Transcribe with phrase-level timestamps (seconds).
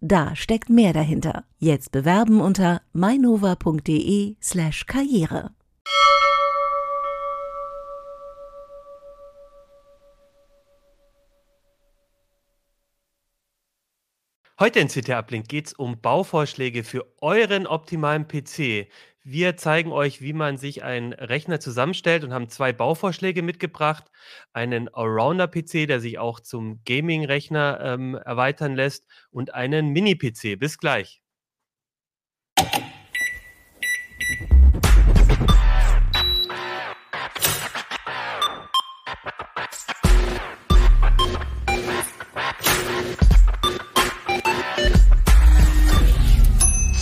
[0.00, 1.44] Da steckt mehr dahinter.
[1.58, 5.50] Jetzt bewerben unter mainova.de/slash Karriere.
[14.60, 18.88] Heute in CT Uplink geht es um Bauvorschläge für euren optimalen PC.
[19.30, 24.04] Wir zeigen euch, wie man sich einen Rechner zusammenstellt und haben zwei Bauvorschläge mitgebracht.
[24.54, 30.58] Einen Allrounder-PC, der sich auch zum Gaming-Rechner ähm, erweitern lässt und einen Mini-PC.
[30.58, 31.20] Bis gleich.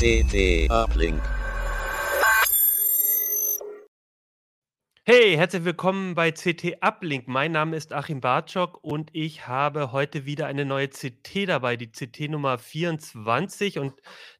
[0.00, 1.35] CT Uplink.
[5.08, 7.28] Hey, herzlich willkommen bei CT Uplink.
[7.28, 11.92] Mein Name ist Achim Bartschok und ich habe heute wieder eine neue CT dabei, die
[11.92, 13.78] CT Nummer 24.
[13.78, 13.94] Und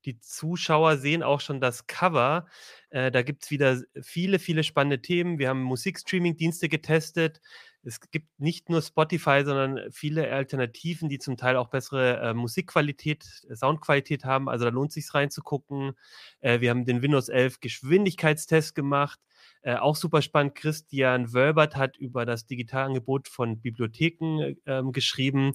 [0.07, 2.49] die Zuschauer sehen auch schon das Cover.
[2.91, 5.39] Äh, da gibt es wieder viele, viele spannende Themen.
[5.39, 7.41] Wir haben Musikstreaming-Dienste getestet.
[7.87, 13.25] Es gibt nicht nur Spotify, sondern viele Alternativen, die zum Teil auch bessere äh, Musikqualität,
[13.55, 14.49] Soundqualität haben.
[14.49, 15.93] Also da lohnt es sich reinzugucken.
[16.41, 19.21] Äh, wir haben den Windows 11 Geschwindigkeitstest gemacht.
[19.63, 20.57] Äh, auch super spannend.
[20.57, 25.55] Christian Wölbert hat über das Digitalangebot von Bibliotheken ähm, geschrieben.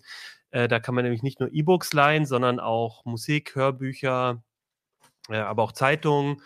[0.51, 4.41] Äh, da kann man nämlich nicht nur E-Books leihen, sondern auch Musik, Hörbücher,
[5.29, 6.41] äh, aber auch Zeitungen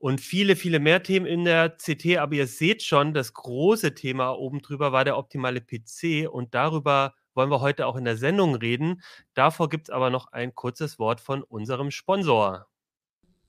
[0.00, 2.16] und viele, viele mehr Themen in der CT.
[2.18, 7.14] Aber ihr seht schon, das große Thema oben drüber war der optimale PC und darüber
[7.34, 9.02] wollen wir heute auch in der Sendung reden.
[9.34, 12.66] Davor gibt es aber noch ein kurzes Wort von unserem Sponsor.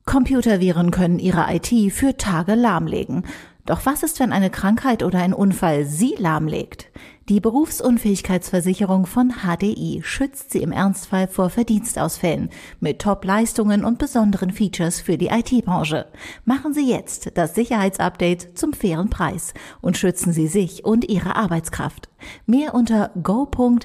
[0.06, 3.25] Computerviren können Ihre IT für Tage lahmlegen.
[3.66, 6.88] Doch was ist, wenn eine Krankheit oder ein Unfall Sie lahmlegt?
[7.29, 15.00] Die Berufsunfähigkeitsversicherung von HDI schützt Sie im Ernstfall vor Verdienstausfällen mit Top-Leistungen und besonderen Features
[15.00, 16.07] für die IT-Branche.
[16.44, 22.09] Machen Sie jetzt das Sicherheitsupdate zum fairen Preis und schützen Sie sich und Ihre Arbeitskraft.
[22.47, 23.83] Mehr unter go.hdi.de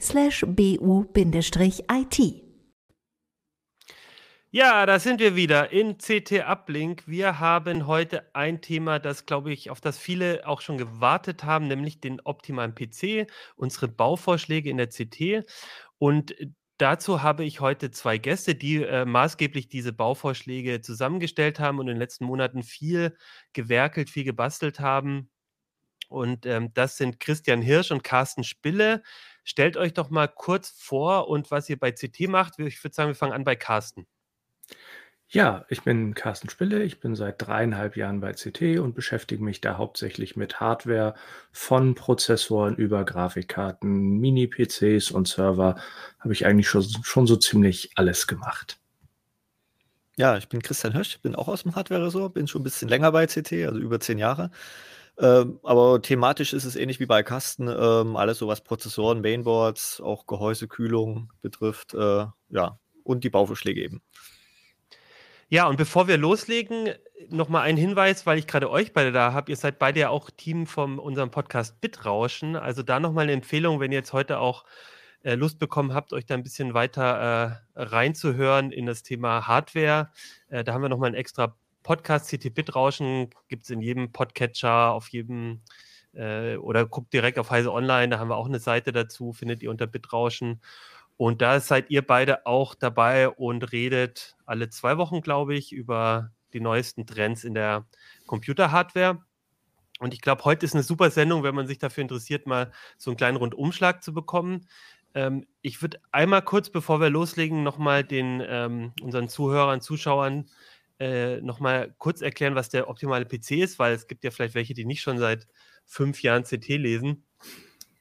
[0.00, 2.51] slash bu-it.
[4.54, 7.04] Ja, da sind wir wieder in CT Uplink.
[7.06, 11.68] Wir haben heute ein Thema, das, glaube ich, auf das viele auch schon gewartet haben,
[11.68, 13.26] nämlich den optimalen PC,
[13.56, 15.44] unsere Bauvorschläge in der CT.
[15.98, 16.34] Und
[16.76, 21.94] dazu habe ich heute zwei Gäste, die äh, maßgeblich diese Bauvorschläge zusammengestellt haben und in
[21.94, 23.16] den letzten Monaten viel
[23.54, 25.30] gewerkelt, viel gebastelt haben.
[26.08, 29.02] Und ähm, das sind Christian Hirsch und Carsten Spille.
[29.44, 32.58] Stellt euch doch mal kurz vor und was ihr bei CT macht.
[32.60, 34.06] Ich würde sagen, wir fangen an bei Carsten.
[35.34, 36.82] Ja, ich bin Carsten Spille.
[36.82, 41.14] Ich bin seit dreieinhalb Jahren bei CT und beschäftige mich da hauptsächlich mit Hardware
[41.52, 45.76] von Prozessoren über Grafikkarten, Mini-PCs und Server.
[46.18, 48.78] Habe ich eigentlich schon, schon so ziemlich alles gemacht.
[50.18, 53.10] Ja, ich bin Christian Hirsch, bin auch aus dem Hardware-Ressort, bin schon ein bisschen länger
[53.10, 54.50] bei CT, also über zehn Jahre.
[55.16, 60.02] Ähm, aber thematisch ist es ähnlich wie bei Carsten, ähm, alles so was Prozessoren, Mainboards,
[60.02, 64.02] auch Gehäuse, Kühlung betrifft, äh, ja, und die Bauvorschläge eben.
[65.52, 66.94] Ja, und bevor wir loslegen,
[67.28, 69.50] nochmal ein Hinweis, weil ich gerade euch beide da habe.
[69.50, 72.56] Ihr seid beide ja auch Team von unserem Podcast Bitrauschen.
[72.56, 74.64] Also da nochmal eine Empfehlung, wenn ihr jetzt heute auch
[75.24, 80.10] äh, Lust bekommen habt, euch da ein bisschen weiter äh, reinzuhören in das Thema Hardware.
[80.48, 84.92] Äh, da haben wir nochmal einen extra Podcast, CT Bitrauschen, gibt es in jedem Podcatcher,
[84.92, 85.60] auf jedem
[86.14, 89.62] äh, oder guckt direkt auf Heise Online, da haben wir auch eine Seite dazu, findet
[89.62, 90.62] ihr unter Bitrauschen.
[91.22, 96.32] Und da seid ihr beide auch dabei und redet alle zwei Wochen, glaube ich, über
[96.52, 97.86] die neuesten Trends in der
[98.26, 99.22] Computerhardware.
[100.00, 103.12] Und ich glaube, heute ist eine super Sendung, wenn man sich dafür interessiert, mal so
[103.12, 104.66] einen kleinen Rundumschlag zu bekommen.
[105.14, 110.50] Ähm, ich würde einmal kurz, bevor wir loslegen, nochmal den ähm, unseren Zuhörern, Zuschauern
[110.98, 114.74] äh, nochmal kurz erklären, was der optimale PC ist, weil es gibt ja vielleicht welche,
[114.74, 115.46] die nicht schon seit
[115.84, 117.26] fünf Jahren CT lesen.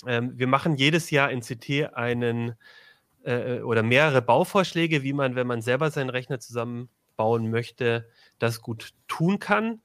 [0.07, 2.55] Ähm, wir machen jedes Jahr in CT einen
[3.23, 8.09] äh, oder mehrere Bauvorschläge, wie man, wenn man selber seinen Rechner zusammenbauen möchte,
[8.39, 9.81] das gut tun kann.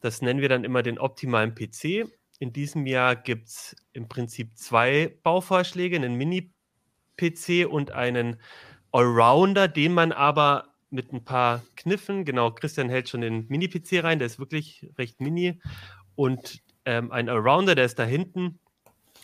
[0.00, 2.08] Das nennen wir dann immer den optimalen PC.
[2.38, 8.36] In diesem Jahr gibt es im Prinzip zwei Bauvorschläge, einen Mini-PC und einen
[8.92, 12.24] Allrounder, den man aber mit ein paar Kniffen.
[12.24, 15.60] Genau, Christian hält schon den Mini-PC rein, der ist wirklich recht mini.
[16.14, 18.58] Und ähm, ein Arounder, der ist da hinten.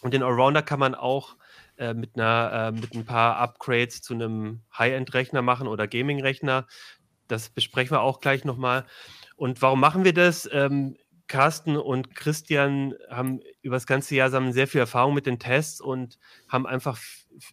[0.00, 1.36] Und den Arounder kann man auch
[1.76, 6.66] äh, mit, einer, äh, mit ein paar Upgrades zu einem High-End-Rechner machen oder Gaming-Rechner.
[7.28, 8.86] Das besprechen wir auch gleich nochmal.
[9.36, 10.48] Und warum machen wir das?
[10.52, 10.96] Ähm,
[11.32, 15.80] Carsten und Christian haben über das ganze Jahr sammeln sehr viel Erfahrung mit den Tests
[15.80, 16.98] und haben einfach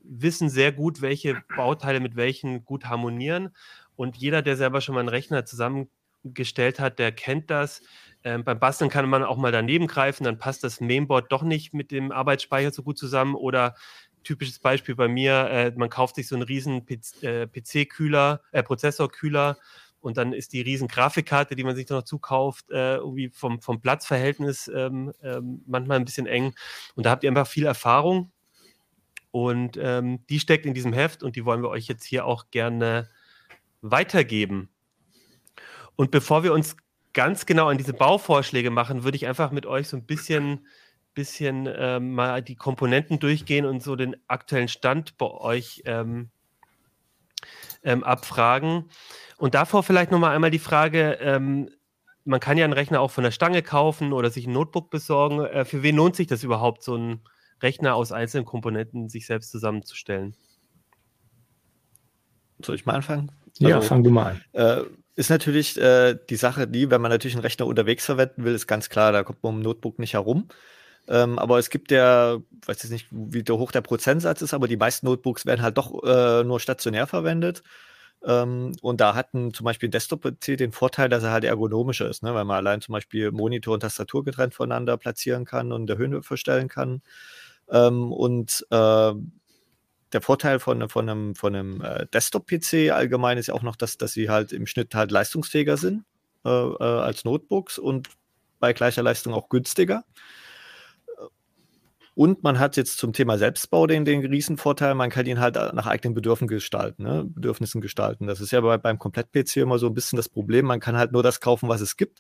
[0.03, 3.55] wissen sehr gut, welche Bauteile mit welchen gut harmonieren.
[3.95, 7.81] Und jeder, der selber schon mal einen Rechner zusammengestellt hat, der kennt das.
[8.23, 11.73] Ähm, beim Basteln kann man auch mal daneben greifen, dann passt das Mainboard doch nicht
[11.73, 13.35] mit dem Arbeitsspeicher so gut zusammen.
[13.35, 13.75] Oder
[14.23, 19.57] typisches Beispiel bei mir, äh, man kauft sich so einen riesen PC-Kühler, äh, Prozessorkühler
[20.01, 23.81] und dann ist die riesen Grafikkarte, die man sich noch zukauft, äh, irgendwie vom, vom
[23.81, 26.53] Platzverhältnis ähm, ähm, manchmal ein bisschen eng.
[26.95, 28.31] Und da habt ihr einfach viel Erfahrung
[29.31, 32.45] und ähm, die steckt in diesem Heft und die wollen wir euch jetzt hier auch
[32.51, 33.09] gerne
[33.81, 34.69] weitergeben.
[35.95, 36.77] Und bevor wir uns
[37.13, 40.65] ganz genau an diese Bauvorschläge machen, würde ich einfach mit euch so ein bisschen,
[41.13, 46.29] bisschen ähm, mal die Komponenten durchgehen und so den aktuellen Stand bei euch ähm,
[47.83, 48.89] ähm, abfragen.
[49.37, 51.69] Und davor vielleicht nochmal einmal die Frage, ähm,
[52.25, 55.45] man kann ja einen Rechner auch von der Stange kaufen oder sich ein Notebook besorgen.
[55.45, 57.21] Äh, für wen lohnt sich das überhaupt, so ein
[57.61, 60.35] Rechner aus einzelnen Komponenten sich selbst zusammenzustellen.
[62.63, 63.31] Soll ich mal anfangen?
[63.57, 64.41] Ja, also, fang du mal an.
[64.53, 64.83] Äh,
[65.15, 68.67] ist natürlich äh, die Sache, die, wenn man natürlich einen Rechner unterwegs verwenden will, ist
[68.67, 70.47] ganz klar, da kommt man um Notebook nicht herum.
[71.09, 74.77] Ähm, aber es gibt ja, weiß jetzt nicht, wie hoch der Prozentsatz ist, aber die
[74.77, 77.63] meisten Notebooks werden halt doch äh, nur stationär verwendet.
[78.23, 82.07] Ähm, und da hat ein, zum Beispiel ein Desktop-PC den Vorteil, dass er halt ergonomischer
[82.09, 82.35] ist, ne?
[82.35, 86.21] weil man allein zum Beispiel Monitor und Tastatur getrennt voneinander platzieren kann und der Höhe
[86.21, 87.01] verstellen kann.
[87.71, 89.13] Ähm, und äh,
[90.11, 93.97] der Vorteil von, von einem, von einem äh, Desktop-PC allgemein ist ja auch noch, dass,
[93.97, 96.03] dass sie halt im Schnitt halt leistungsfähiger sind
[96.45, 98.09] äh, äh, als Notebooks und
[98.59, 100.03] bei gleicher Leistung auch günstiger.
[102.19, 105.87] Und man hat jetzt zum Thema Selbstbau den, den Riesenvorteil, man kann ihn halt nach
[105.87, 107.23] eigenen Bedürfnissen gestalten, ne?
[107.23, 108.27] Bedürfnissen gestalten.
[108.27, 110.65] Das ist ja bei, beim Komplett-PC immer so ein bisschen das Problem.
[110.65, 112.19] Man kann halt nur das kaufen, was es gibt.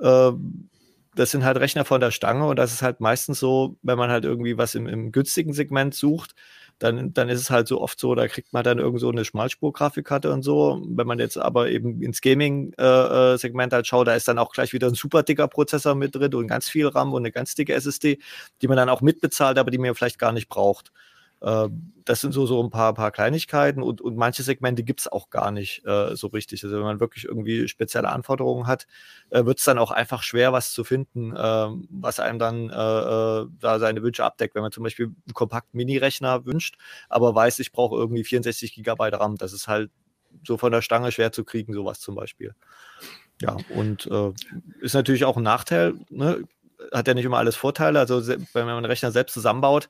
[0.00, 0.68] Ähm,
[1.14, 4.10] das sind halt Rechner von der Stange und das ist halt meistens so, wenn man
[4.10, 6.34] halt irgendwie was im, im günstigen Segment sucht,
[6.82, 9.24] dann, dann ist es halt so oft so, da kriegt man dann irgend so eine
[9.24, 10.82] Schmalspur-Grafikkarte und so.
[10.84, 14.52] Wenn man jetzt aber eben ins Gaming-Segment äh, äh halt schaut, da ist dann auch
[14.52, 17.54] gleich wieder ein super dicker Prozessor mit drin und ganz viel RAM und eine ganz
[17.54, 18.18] dicke SSD,
[18.60, 20.90] die man dann auch mitbezahlt, aber die man vielleicht gar nicht braucht.
[21.42, 25.08] Ähm, das sind so, so ein paar, paar Kleinigkeiten und, und manche Segmente gibt es
[25.08, 26.64] auch gar nicht äh, so richtig.
[26.64, 28.86] Also wenn man wirklich irgendwie spezielle Anforderungen hat,
[29.30, 32.72] äh, wird es dann auch einfach schwer, was zu finden, äh, was einem dann äh,
[32.72, 34.54] äh, da seine Wünsche abdeckt.
[34.54, 36.76] Wenn man zum Beispiel einen kompakten Mini-Rechner wünscht,
[37.08, 39.90] aber weiß, ich brauche irgendwie 64 Gigabyte RAM, das ist halt
[40.44, 42.54] so von der Stange schwer zu kriegen, sowas zum Beispiel.
[43.40, 44.32] Ja, und äh,
[44.80, 46.44] ist natürlich auch ein Nachteil, ne?
[46.92, 48.00] hat ja nicht immer alles Vorteile.
[48.00, 49.88] Also wenn man einen Rechner selbst zusammenbaut,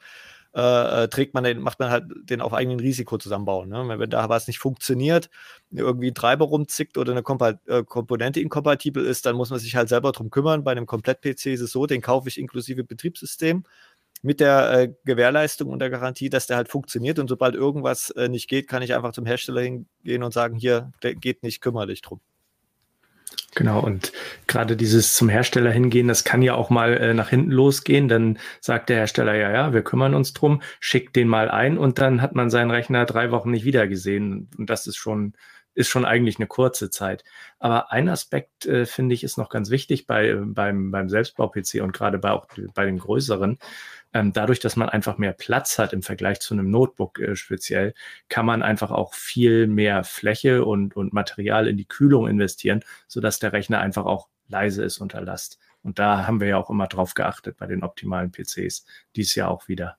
[0.54, 3.70] äh, äh, trägt man den, macht man halt den auf eigenen Risiko zusammenbauen.
[3.70, 3.98] Ne?
[3.98, 5.30] Wenn da was nicht funktioniert,
[5.70, 9.76] irgendwie ein Treiber rumzickt oder eine Kompa äh, Komponente inkompatibel ist, dann muss man sich
[9.76, 10.62] halt selber drum kümmern.
[10.64, 13.64] Bei einem Komplett-PC ist es so, den kaufe ich inklusive Betriebssystem
[14.22, 17.18] mit der äh, Gewährleistung und der Garantie, dass der halt funktioniert.
[17.18, 20.92] Und sobald irgendwas äh, nicht geht, kann ich einfach zum Hersteller hingehen und sagen, hier,
[21.02, 22.20] der geht nicht, kümmere dich drum.
[23.54, 24.12] Genau, und
[24.46, 28.08] gerade dieses zum Hersteller hingehen, das kann ja auch mal äh, nach hinten losgehen.
[28.08, 31.98] Dann sagt der Hersteller, ja, ja, wir kümmern uns drum, schickt den mal ein und
[31.98, 34.48] dann hat man seinen Rechner drei Wochen nicht wieder gesehen.
[34.56, 35.34] Und das ist schon,
[35.74, 37.24] ist schon eigentlich eine kurze Zeit.
[37.58, 41.92] Aber ein Aspekt, äh, finde ich, ist noch ganz wichtig bei, beim, beim Selbstbau-PC und
[41.92, 43.58] gerade bei, auch bei den größeren
[44.14, 47.94] ähm, dadurch, dass man einfach mehr Platz hat im Vergleich zu einem Notebook äh, speziell,
[48.28, 53.38] kann man einfach auch viel mehr Fläche und, und Material in die Kühlung investieren, sodass
[53.38, 55.58] der Rechner einfach auch leise ist unter Last.
[55.82, 58.84] Und da haben wir ja auch immer drauf geachtet bei den optimalen PCs,
[59.16, 59.96] dies Jahr auch wieder.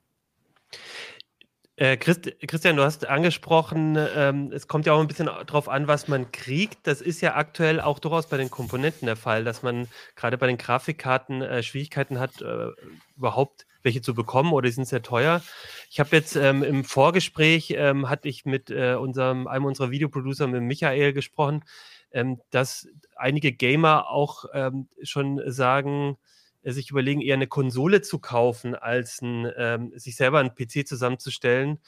[1.76, 5.88] Äh, Christ, Christian, du hast angesprochen, ähm, es kommt ja auch ein bisschen darauf an,
[5.88, 6.86] was man kriegt.
[6.86, 10.46] Das ist ja aktuell auch durchaus bei den Komponenten der Fall, dass man gerade bei
[10.46, 12.68] den Grafikkarten äh, Schwierigkeiten hat, äh,
[13.16, 15.42] überhaupt welche zu bekommen oder die sind sehr teuer.
[15.90, 20.46] Ich habe jetzt ähm, im Vorgespräch ähm, hatte ich mit äh, unserem einem unserer Videoproducer
[20.48, 21.64] mit Michael gesprochen,
[22.10, 26.16] ähm, dass einige Gamer auch ähm, schon sagen,
[26.62, 30.86] äh, sich überlegen, eher eine Konsole zu kaufen, als ein, ähm, sich selber einen PC
[30.88, 31.78] zusammenzustellen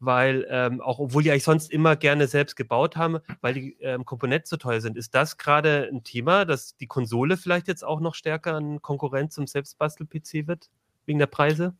[0.00, 4.04] weil ähm, auch obwohl die eigentlich sonst immer gerne selbst gebaut haben, weil die ähm,
[4.06, 4.96] Komponenten zu teuer sind.
[4.96, 9.32] Ist das gerade ein Thema, dass die Konsole vielleicht jetzt auch noch stärker ein Konkurrent
[9.32, 10.70] zum Selbstbastel-PC wird?
[11.10, 11.74] Wegen der Preise?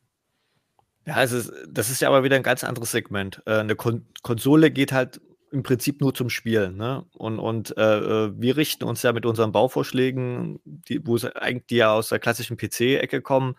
[1.06, 3.42] Ja, also das ist ja aber wieder ein ganz anderes Segment.
[3.46, 5.20] Äh, eine Kon Konsole geht halt
[5.52, 6.76] im Prinzip nur zum Spielen.
[6.76, 7.04] Ne?
[7.12, 11.76] Und, und äh, äh wir richten uns ja mit unseren Bauvorschlägen, die, wo eigentlich die
[11.76, 13.54] ja aus der klassischen PC-Ecke kommen,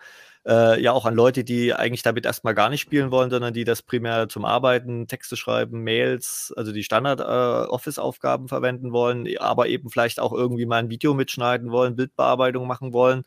[0.46, 3.64] äh, ja auch an Leute, die eigentlich damit erstmal gar nicht spielen wollen, sondern die
[3.64, 9.90] das primär zum Arbeiten, Texte schreiben, Mails, also die Standard-Office-Aufgaben äh, verwenden wollen, aber eben
[9.90, 13.24] vielleicht auch irgendwie mal ein Video mitschneiden wollen, Bildbearbeitung machen wollen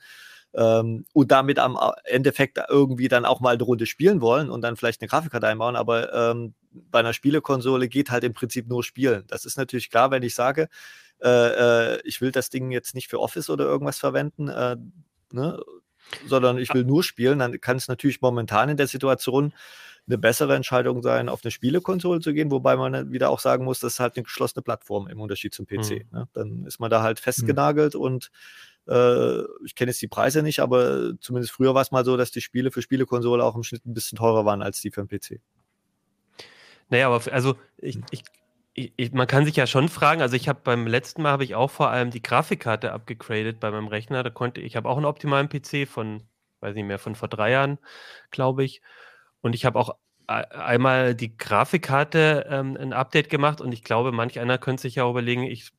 [0.56, 4.78] ähm, und damit am Endeffekt irgendwie dann auch mal eine Runde spielen wollen und dann
[4.78, 9.26] vielleicht eine Grafikkarte einbauen, aber ähm, bei einer Spielekonsole geht halt im Prinzip nur spielen.
[9.28, 10.70] Das ist natürlich klar, wenn ich sage,
[11.22, 11.30] äh,
[11.96, 14.78] äh, ich will das Ding jetzt nicht für Office oder irgendwas verwenden, äh,
[15.32, 15.60] ne,
[16.28, 19.54] sondern ich will nur spielen, dann kann es natürlich momentan in der Situation
[20.08, 23.80] eine bessere Entscheidung sein, auf eine Spielekonsole zu gehen, wobei man wieder auch sagen muss,
[23.80, 26.06] das ist halt eine geschlossene Plattform im Unterschied zum PC.
[26.06, 26.06] Mhm.
[26.12, 26.28] Ne?
[26.34, 28.02] Dann ist man da halt festgenagelt mhm.
[28.02, 28.32] und
[28.88, 32.32] äh, ich kenne jetzt die Preise nicht, aber zumindest früher war es mal so, dass
[32.32, 35.08] die Spiele für Spielekonsole auch im Schnitt ein bisschen teurer waren als die für den
[35.08, 35.42] PC.
[36.90, 38.24] Naja, aber also ich, ich
[38.76, 41.56] ich, man kann sich ja schon fragen, also ich habe beim letzten Mal habe ich
[41.56, 44.22] auch vor allem die Grafikkarte abgegradet bei meinem Rechner.
[44.22, 46.24] Da konnte ich habe auch einen optimalen PC von,
[46.60, 47.80] weiß nicht mehr, von vor drei Jahren,
[48.32, 48.82] glaube ich.
[49.40, 49.96] Und ich habe auch
[50.28, 55.10] einmal die Grafikkarte ähm, ein Update gemacht und ich glaube, manch einer könnte sich ja
[55.10, 55.72] überlegen, ich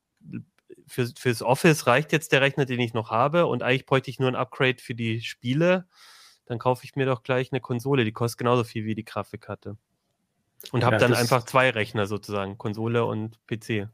[0.87, 4.19] für, fürs Office reicht jetzt der Rechner, den ich noch habe und eigentlich bräuchte ich
[4.19, 5.87] nur ein Upgrade für die Spiele.
[6.47, 9.77] Dann kaufe ich mir doch gleich eine Konsole, die kostet genauso viel wie die Grafikkarte.
[10.73, 13.89] Und habe ja, dann einfach zwei Rechner sozusagen, Konsole und PC.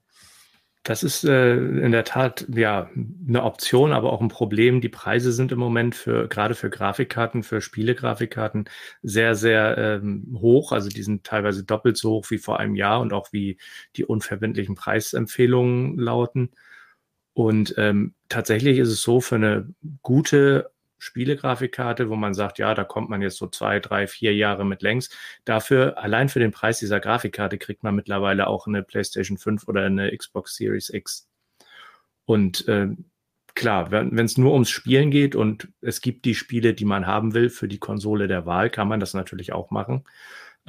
[0.84, 2.90] Das ist äh, in der Tat ja
[3.28, 4.80] eine Option, aber auch ein Problem.
[4.80, 8.68] Die Preise sind im Moment für gerade für Grafikkarten, für Spielegrafikkarten
[9.00, 10.72] sehr, sehr ähm, hoch.
[10.72, 13.58] Also die sind teilweise doppelt so hoch wie vor einem Jahr und auch wie
[13.94, 16.50] die unverbindlichen Preisempfehlungen lauten.
[17.34, 22.84] Und ähm, tatsächlich ist es so, für eine gute Spielegrafikkarte, wo man sagt, ja, da
[22.84, 25.10] kommt man jetzt so zwei, drei, vier Jahre mit längs.
[25.44, 29.84] Dafür, allein für den Preis dieser Grafikkarte, kriegt man mittlerweile auch eine PlayStation 5 oder
[29.84, 31.28] eine Xbox Series X.
[32.24, 32.88] Und äh,
[33.54, 37.34] klar, wenn es nur ums Spielen geht und es gibt die Spiele, die man haben
[37.34, 40.04] will für die Konsole der Wahl, kann man das natürlich auch machen.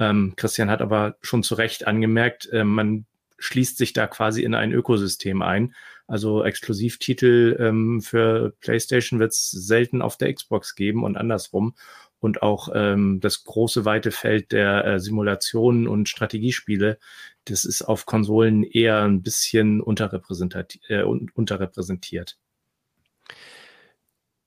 [0.00, 3.06] Ähm, Christian hat aber schon zu Recht angemerkt, äh, man
[3.38, 5.74] schließt sich da quasi in ein Ökosystem ein.
[6.06, 11.74] Also Exklusivtitel ähm, für PlayStation wird es selten auf der Xbox geben und andersrum.
[12.18, 16.98] Und auch ähm, das große weite Feld der äh, Simulationen und Strategiespiele,
[17.44, 20.78] das ist auf Konsolen eher ein bisschen unterrepräsentiert.
[20.88, 22.38] Äh, unterrepräsentiert.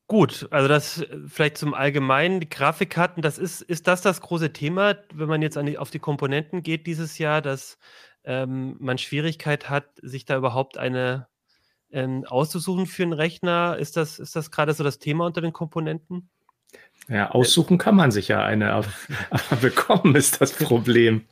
[0.07, 4.53] Gut, also das äh, vielleicht zum Allgemeinen, die Grafikkarten, das ist, ist das das große
[4.53, 7.77] Thema, wenn man jetzt die, auf die Komponenten geht dieses Jahr, dass
[8.23, 11.27] ähm, man Schwierigkeit hat, sich da überhaupt eine
[11.91, 13.77] ähm, auszusuchen für einen Rechner.
[13.77, 16.29] Ist das, ist das gerade so das Thema unter den Komponenten?
[17.09, 18.87] Ja, aussuchen kann man sich ja eine, aber,
[19.29, 21.25] aber bekommen ist das Problem.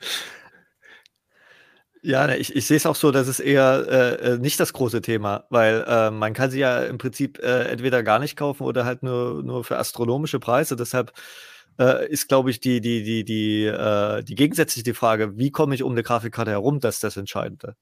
[2.02, 4.74] Ja, ne, ich, ich sehe es auch so, dass es eher äh, äh, nicht das
[4.74, 8.64] große Thema, weil äh, man kann sie ja im Prinzip äh, entweder gar nicht kaufen
[8.64, 10.76] oder halt nur, nur für astronomische Preise.
[10.76, 11.14] Deshalb
[11.80, 15.82] äh, ist, glaube ich, die, die, die, die, äh, die gegensätzliche Frage, wie komme ich
[15.82, 17.76] um eine Grafikkarte herum, das ist das Entscheidende.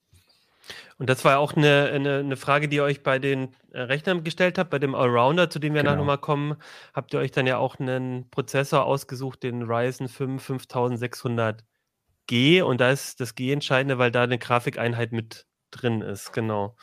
[0.97, 4.23] Und das war auch eine, eine, eine, Frage, die ihr euch bei den äh, Rechnern
[4.23, 5.95] gestellt habt, bei dem Allrounder, zu dem wir genau.
[5.95, 6.55] nochmal kommen,
[6.93, 12.63] habt ihr euch dann ja auch einen Prozessor ausgesucht, den Ryzen 5 5600G.
[12.63, 16.75] Und da ist das G entscheidende, weil da eine Grafikeinheit mit drin ist, genau.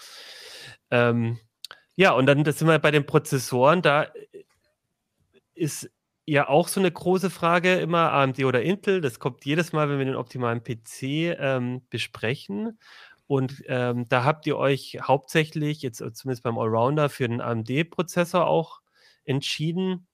[0.90, 1.38] Ähm,
[1.96, 3.82] ja, und dann sind wir bei den Prozessoren.
[3.82, 4.06] Da
[5.54, 5.90] ist
[6.26, 9.00] ja auch so eine große Frage immer, AMD oder Intel.
[9.00, 12.78] Das kommt jedes Mal, wenn wir den optimalen PC ähm, besprechen.
[13.30, 18.44] Und ähm, da habt ihr euch hauptsächlich, jetzt äh, zumindest beim Allrounder, für den AMD-Prozessor
[18.44, 18.80] auch
[19.24, 20.08] entschieden.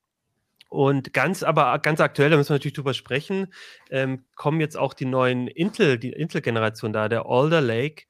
[0.68, 3.54] Und ganz, aber ganz aktuell, da müssen wir natürlich drüber sprechen,
[3.88, 8.04] ähm, kommen jetzt auch die neuen Intel, die Intel-Generation da, der Alder Lake.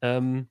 [0.00, 0.48] Ähm,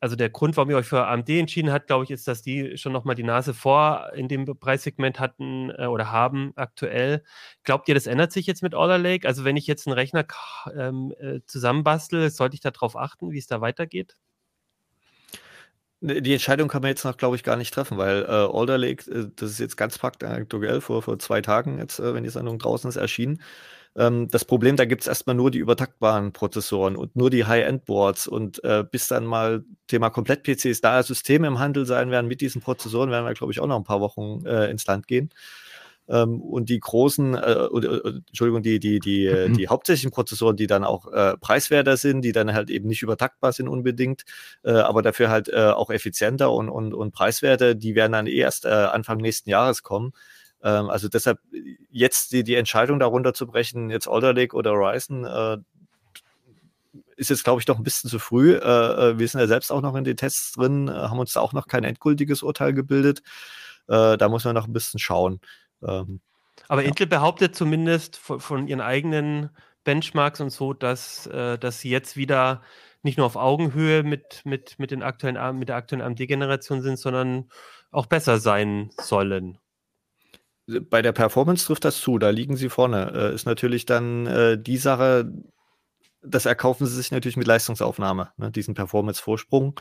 [0.00, 2.76] also der Grund, warum ihr euch für AMD entschieden habt, glaube ich, ist, dass die
[2.78, 7.24] schon nochmal die Nase vor in dem Preissegment hatten äh, oder haben aktuell.
[7.64, 9.26] Glaubt ihr, das ändert sich jetzt mit Alder Lake?
[9.26, 10.24] Also wenn ich jetzt einen Rechner
[10.76, 14.16] ähm, äh, zusammenbastel, sollte ich darauf achten, wie es da weitergeht?
[16.00, 19.10] Die Entscheidung kann man jetzt noch, glaube ich, gar nicht treffen, weil äh, Alder Lake,
[19.10, 22.60] äh, das ist jetzt ganz aktuell, vor, vor zwei Tagen jetzt, äh, wenn die Sendung
[22.60, 23.42] draußen ist, erschienen.
[23.96, 28.26] Ähm, das Problem, da gibt es erstmal nur die übertaktbaren Prozessoren und nur die High-End-Boards.
[28.26, 32.62] Und äh, bis dann mal Thema Komplett-PCs da Systeme im Handel sein werden mit diesen
[32.62, 35.30] Prozessoren, werden wir, glaube ich, auch noch ein paar Wochen äh, ins Land gehen.
[36.08, 39.56] Ähm, und die großen, äh, äh, Entschuldigung, die, die, die, äh, mhm.
[39.56, 43.52] die hauptsächlichen Prozessoren, die dann auch äh, preiswerter sind, die dann halt eben nicht übertaktbar
[43.52, 44.24] sind unbedingt,
[44.64, 48.36] äh, aber dafür halt äh, auch effizienter und, und, und preiswerter, die werden dann eh
[48.36, 50.12] erst Anfang nächsten Jahres kommen.
[50.62, 51.38] Ähm, also deshalb
[51.90, 55.58] jetzt die, die Entscheidung darunter zu brechen, jetzt Alder Lake oder Ryzen, äh,
[57.16, 58.54] ist jetzt, glaube ich, noch ein bisschen zu früh.
[58.54, 61.32] Äh, äh, wir sind ja selbst auch noch in den Tests drin, äh, haben uns
[61.32, 63.22] da auch noch kein endgültiges Urteil gebildet.
[63.88, 65.40] Äh, da muss man noch ein bisschen schauen.
[65.82, 66.20] Ähm,
[66.68, 66.88] Aber ja.
[66.88, 69.50] Intel behauptet zumindest von, von, ihren eigenen
[69.84, 72.62] Benchmarks und so, dass, äh, dass sie jetzt wieder
[73.02, 77.50] nicht nur auf Augenhöhe mit, mit, mit, den aktuellen, mit der aktuellen AMD-Generation sind, sondern
[77.90, 79.58] auch besser sein sollen
[80.68, 83.12] bei der Performance trifft das zu, da liegen sie vorne.
[83.14, 85.32] Äh, ist natürlich dann äh, die Sache,
[86.22, 89.80] das erkaufen sie sich natürlich mit Leistungsaufnahme, ne, diesen Performance-Vorsprung.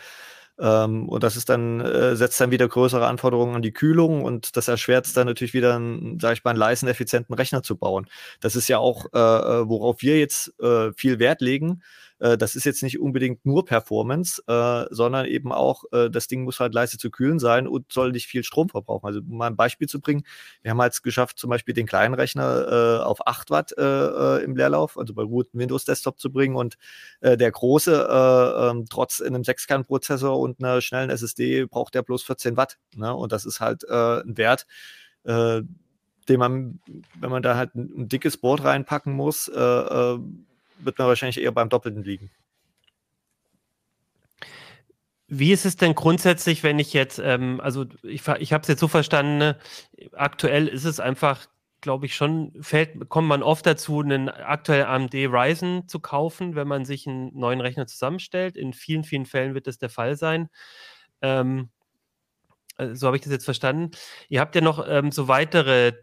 [0.59, 4.57] Ähm, und das ist dann, äh, setzt dann wieder größere Anforderungen an die Kühlung und
[4.57, 7.77] das erschwert es dann natürlich wieder, einen, sag ich mal, einen leisen, effizienten Rechner zu
[7.77, 8.07] bauen.
[8.39, 11.83] Das ist ja auch, äh, äh worauf wir jetzt äh, viel Wert legen
[12.19, 16.43] äh, das ist jetzt nicht unbedingt nur Performance, äh, sondern eben auch, äh, das Ding
[16.43, 19.05] muss halt leise zu kühlen sein und soll nicht viel Strom verbrauchen.
[19.05, 20.23] Also um mal ein Beispiel zu bringen,
[20.61, 24.43] wir haben jetzt geschafft, zum Beispiel den kleinen Rechner äh, auf 8 Watt äh, äh,
[24.43, 26.77] im Leerlauf, also bei guten Windows-Desktop zu bringen und
[27.21, 32.77] der große, ähm, trotz einem 6-Kern-Prozessor und einer schnellen SSD, braucht der bloß 14 Watt.
[32.95, 33.13] Ne?
[33.13, 34.65] Und das ist halt ein Wert,
[36.29, 36.79] den man,
[37.19, 40.19] wenn man da halt ein, ein dickes Board reinpacken muss, äh, äh,
[40.79, 42.31] wird man wahrscheinlich eher beim Doppelten liegen.
[45.29, 48.79] Wie ist es denn grundsätzlich, wenn ich jetzt, ähm, also ich, ich habe es jetzt
[48.79, 49.57] so verstanden, ne,
[50.13, 51.47] aktuell ist es einfach,
[51.81, 56.67] glaube ich, schon, fällt, kommt man oft dazu, einen aktuellen AMD Ryzen zu kaufen, wenn
[56.67, 58.55] man sich einen neuen Rechner zusammenstellt.
[58.55, 60.49] In vielen, vielen Fällen wird das der Fall sein.
[61.21, 61.69] Ähm,
[62.77, 63.91] äh, so habe ich das jetzt verstanden.
[64.29, 65.93] Ihr habt ja noch ähm, so weitere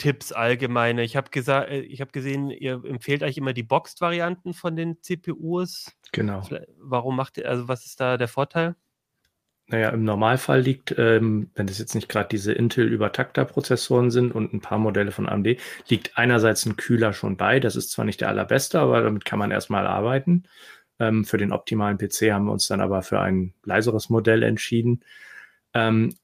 [0.00, 1.02] Tipps allgemeine.
[1.04, 5.02] Ich habe gesagt, äh, ich habe gesehen, ihr empfehlt euch immer die Boxed-Varianten von den
[5.02, 5.92] CPUs.
[6.12, 6.42] Genau.
[6.78, 8.76] Warum macht ihr, also was ist da der Vorteil?
[9.66, 14.62] Naja, im Normalfall liegt, ähm, wenn das jetzt nicht gerade diese Intel-Übertakter-Prozessoren sind und ein
[14.62, 17.60] paar Modelle von AMD, liegt einerseits ein Kühler schon bei.
[17.60, 20.44] Das ist zwar nicht der allerbeste, aber damit kann man erstmal arbeiten.
[20.98, 25.04] Ähm, für den optimalen PC haben wir uns dann aber für ein leiseres Modell entschieden.
[25.74, 26.14] Ähm,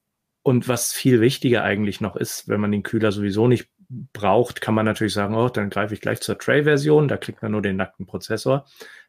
[0.47, 4.76] und was viel wichtiger eigentlich noch ist, wenn man den Kühler sowieso nicht braucht, kann
[4.76, 7.75] man natürlich sagen, oh, dann greife ich gleich zur Tray-Version, da kriegt man nur den
[7.75, 8.65] nackten Prozessor.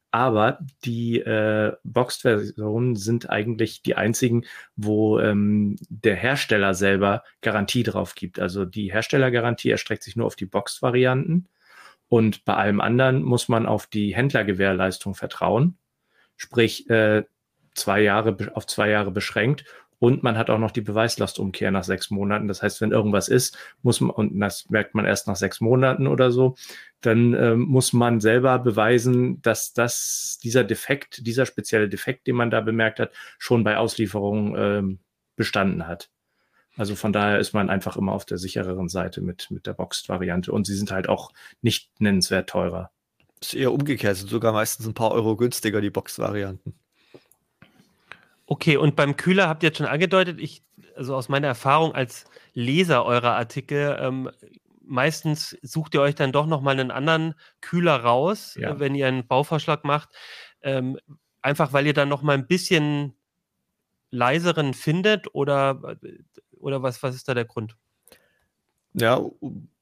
[0.10, 4.46] Aber die äh, Boxed-Versionen sind eigentlich die einzigen,
[4.76, 8.40] wo ähm, der Hersteller selber Garantie drauf gibt.
[8.40, 11.50] Also die Herstellergarantie erstreckt sich nur auf die Boxed-Varianten.
[12.08, 15.78] Und bei allem anderen muss man auf die Händlergewährleistung vertrauen.
[16.36, 17.26] Sprich, äh,
[17.76, 19.66] zwei Jahre auf zwei Jahre beschränkt
[20.00, 22.48] und man hat auch noch die Beweislastumkehr nach sechs Monaten.
[22.48, 26.08] Das heißt, wenn irgendwas ist, muss man, und das merkt man erst nach sechs Monaten
[26.08, 26.56] oder so,
[27.02, 32.52] dann ähm, muss man selber beweisen, dass das, dieser Defekt, dieser spezielle Defekt, den man
[32.52, 35.00] da bemerkt hat, schon bei Auslieferung ähm,
[35.36, 36.10] bestanden hat.
[36.76, 40.52] Also von daher ist man einfach immer auf der sichereren Seite mit, mit der Boxed-Variante.
[40.52, 41.32] Und sie sind halt auch
[41.62, 42.92] nicht nennenswert teurer.
[43.40, 46.76] Das ist eher umgekehrt, sind sogar meistens ein paar Euro günstiger, die Boxed-Varianten.
[48.50, 50.64] Okay, und beim Kühler habt ihr jetzt schon angedeutet, ich,
[50.96, 54.32] also aus meiner Erfahrung als Leser eurer Artikel, ähm,
[54.82, 58.72] meistens sucht ihr euch dann doch nochmal einen anderen Kühler raus, ja.
[58.72, 60.10] äh, wenn ihr einen Bauvorschlag macht.
[60.62, 60.98] Ähm,
[61.42, 63.14] einfach weil ihr dann nochmal ein bisschen
[64.12, 65.98] leiseren findet oder,
[66.58, 67.76] oder was, was ist da der Grund?
[68.94, 69.22] Ja,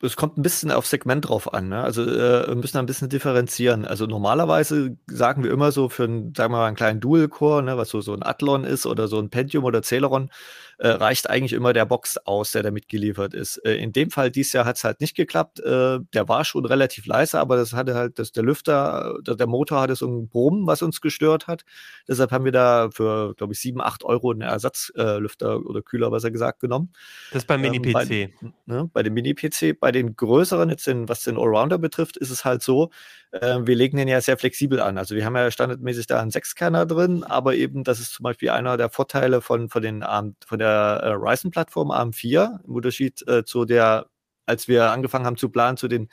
[0.01, 1.69] es kommt ein bisschen auf Segment drauf an.
[1.69, 1.81] Ne?
[1.81, 3.86] Also äh, wir müssen ein bisschen differenzieren.
[3.86, 7.77] Also normalerweise sagen wir immer so für einen, sagen wir mal, einen kleinen Dual-Core, ne,
[7.77, 10.29] was so, so ein Athlon ist oder so ein Pentium oder Celeron,
[10.77, 13.58] äh, reicht eigentlich immer der Box aus, der da mitgeliefert ist.
[13.65, 15.60] Äh, in dem Fall dieses Jahr hat es halt nicht geklappt.
[15.62, 19.47] Äh, der war schon relativ leise, aber das hatte halt, das, der Lüfter, der, der
[19.47, 21.63] Motor hatte so ein Brummen, was uns gestört hat.
[22.08, 26.12] Deshalb haben wir da für, glaube ich, 7, 8 Euro einen Ersatzlüfter äh, oder Kühler,
[26.12, 26.91] was er gesagt, genommen.
[27.31, 28.12] Das beim Mini-PC.
[28.12, 29.79] Ähm, bei, ne, bei dem Mini-PC.
[29.86, 32.89] Bei den größeren, jetzt den, was den Allrounder betrifft, ist es halt so,
[33.30, 34.98] äh, wir legen den ja sehr flexibel an.
[34.98, 38.50] Also wir haben ja standardmäßig da einen Sechskerner drin, aber eben, das ist zum Beispiel
[38.50, 40.04] einer der Vorteile von, von, den,
[40.43, 44.08] von der äh, Ryzen-Plattform ARM4, im Unterschied äh, zu der,
[44.48, 46.10] als wir angefangen haben zu planen, zu den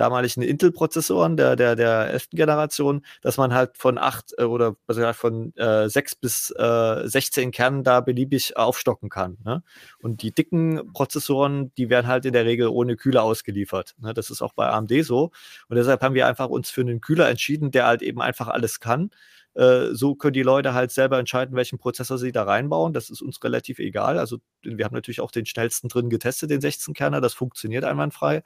[0.00, 2.30] damaligen Intel-Prozessoren der, der, der 11.
[2.30, 7.50] Generation, dass man halt von 8 äh, oder also von äh, 6 bis äh, 16
[7.50, 9.36] Kernen da beliebig aufstocken kann.
[9.44, 9.62] Ne?
[10.00, 13.94] Und die dicken Prozessoren, die werden halt in der Regel ohne Kühler ausgeliefert.
[13.98, 14.14] Ne?
[14.14, 15.32] Das ist auch bei AMD so.
[15.68, 18.80] Und deshalb haben wir einfach uns für einen Kühler entschieden, der halt eben einfach alles
[18.80, 19.10] kann.
[19.54, 22.94] Äh, so können die Leute halt selber entscheiden, welchen Prozessor sie da reinbauen.
[22.94, 24.18] Das ist uns relativ egal.
[24.18, 27.20] Also wir haben natürlich auch den schnellsten drin getestet, den 16-Kerner.
[27.20, 28.42] Das funktioniert einwandfrei.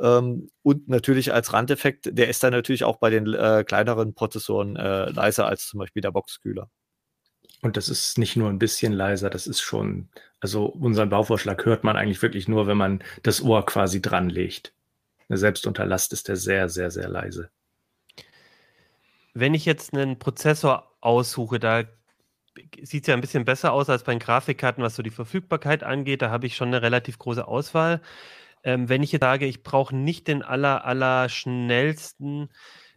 [0.00, 4.76] Ähm, und natürlich als Randeffekt, der ist dann natürlich auch bei den äh, kleineren Prozessoren
[4.76, 6.70] äh, leiser als zum Beispiel der Boxkühler.
[7.62, 10.08] Und das ist nicht nur ein bisschen leiser, das ist schon,
[10.40, 14.74] also unseren Bauvorschlag hört man eigentlich wirklich nur, wenn man das Ohr quasi dran legt.
[15.28, 17.50] Selbst unter Last ist der sehr, sehr, sehr leise.
[19.34, 21.84] wenn ich jetzt einen Prozessor aussuche, da
[22.82, 25.82] sieht es ja ein bisschen besser aus als bei den Grafikkarten, was so die Verfügbarkeit
[25.84, 26.22] angeht.
[26.22, 28.00] Da habe ich schon eine relativ große Auswahl.
[28.62, 32.50] Ähm, wenn ich jetzt sage, ich brauche nicht den aller, aller schnellsten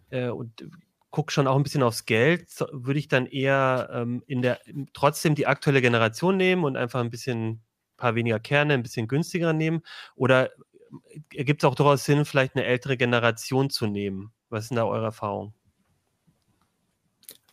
[0.10, 0.68] äh, und
[1.10, 4.60] gucke schon auch ein bisschen aufs Geld, so, würde ich dann eher ähm, in der
[4.94, 7.62] trotzdem die aktuelle Generation nehmen und einfach ein bisschen
[7.98, 9.82] paar weniger Kerne, ein bisschen günstiger nehmen?
[10.16, 14.34] Oder äh, ergibt es auch durchaus Sinn, vielleicht eine ältere Generation zu nehmen?
[14.50, 15.54] Was denn da eure Erfahrung?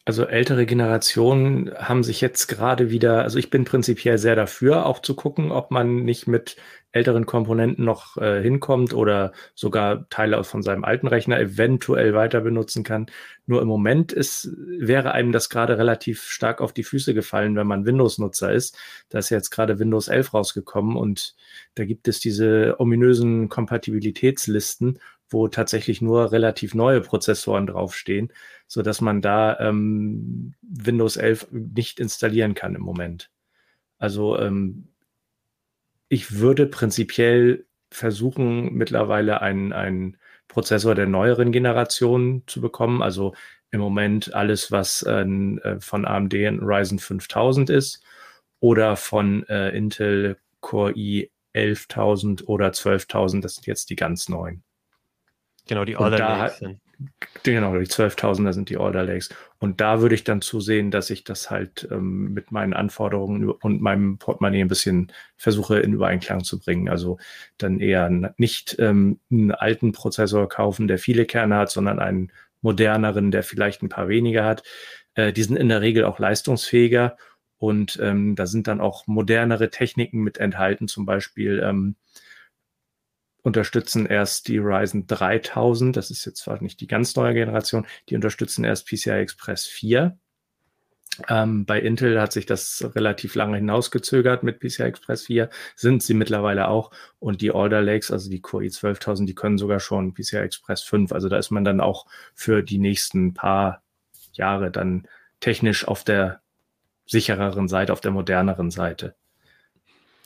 [0.06, 5.00] Also ältere Generationen haben sich jetzt gerade wieder, also ich bin prinzipiell sehr dafür, auch
[5.00, 6.56] zu gucken, ob man nicht mit
[6.92, 12.82] älteren Komponenten noch äh, hinkommt oder sogar Teile von seinem alten Rechner eventuell weiter benutzen
[12.82, 13.06] kann.
[13.46, 17.66] Nur im Moment ist, wäre einem das gerade relativ stark auf die Füße gefallen, wenn
[17.66, 18.76] man Windows-Nutzer ist.
[19.10, 21.36] Da ist jetzt gerade Windows 11 rausgekommen und
[21.74, 24.98] da gibt es diese ominösen Kompatibilitätslisten,
[25.30, 28.32] wo tatsächlich nur relativ neue Prozessoren draufstehen,
[28.66, 33.30] so dass man da ähm, Windows 11 nicht installieren kann im Moment.
[33.98, 34.88] Also ähm,
[36.08, 40.16] ich würde prinzipiell versuchen, mittlerweile einen, einen
[40.48, 43.02] Prozessor der neueren Generation zu bekommen.
[43.02, 43.34] Also
[43.70, 45.24] im Moment alles, was äh,
[45.78, 48.02] von AMD ein Ryzen 5000 ist
[48.58, 53.42] oder von äh, Intel Core i 11.000 oder 12.000.
[53.42, 54.62] Das sind jetzt die ganz neuen.
[55.70, 56.80] Genau, die Alder Lakes sind.
[57.44, 59.28] Genau, die 12.000er sind die Alder Lakes.
[59.60, 63.80] Und da würde ich dann zusehen, dass ich das halt ähm, mit meinen Anforderungen und
[63.80, 66.88] meinem Portemonnaie ein bisschen versuche in Übereinklang zu bringen.
[66.88, 67.18] Also
[67.56, 73.30] dann eher nicht ähm, einen alten Prozessor kaufen, der viele Kerne hat, sondern einen moderneren,
[73.30, 74.64] der vielleicht ein paar weniger hat.
[75.14, 77.16] Äh, die sind in der Regel auch leistungsfähiger
[77.58, 81.94] und ähm, da sind dann auch modernere Techniken mit enthalten, zum Beispiel ähm,
[83.42, 88.14] unterstützen erst die Ryzen 3000, das ist jetzt zwar nicht die ganz neue Generation, die
[88.14, 90.18] unterstützen erst PCI Express 4.
[91.28, 96.14] Ähm, bei Intel hat sich das relativ lange hinausgezögert mit PCI Express 4, sind sie
[96.14, 96.90] mittlerweile auch.
[97.18, 101.12] Und die Alder Lakes, also die Core i12000, die können sogar schon PCI Express 5.
[101.12, 103.82] Also da ist man dann auch für die nächsten paar
[104.32, 105.06] Jahre dann
[105.40, 106.40] technisch auf der
[107.06, 109.14] sichereren Seite, auf der moderneren Seite.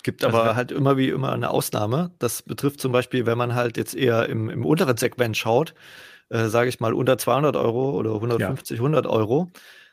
[0.04, 2.12] Gibt also, aber halt immer wie immer eine Ausnahme.
[2.18, 5.74] Das betrifft zum Beispiel, wenn man halt jetzt eher im, im unteren Segment schaut,
[6.28, 8.82] äh, sage ich mal unter 200 Euro oder 150, ja.
[8.82, 9.50] 100 Euro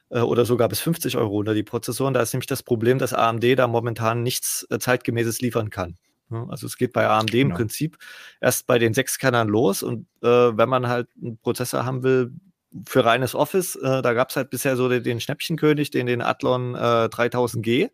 [0.10, 2.14] äh, oder sogar bis 50 Euro unter die Prozessoren.
[2.14, 5.98] Da ist nämlich das Problem, dass AMD da momentan nichts äh, zeitgemäßes liefern kann.
[6.50, 7.50] Also es geht bei AMD genau.
[7.50, 7.98] im Prinzip
[8.40, 12.32] erst bei den sechs Kernern los und äh, wenn man halt einen Prozessor haben will
[12.88, 16.22] für reines Office, äh, da gab es halt bisher so den, den Schnäppchenkönig, den, den
[16.22, 17.90] Athlon äh, 3000G.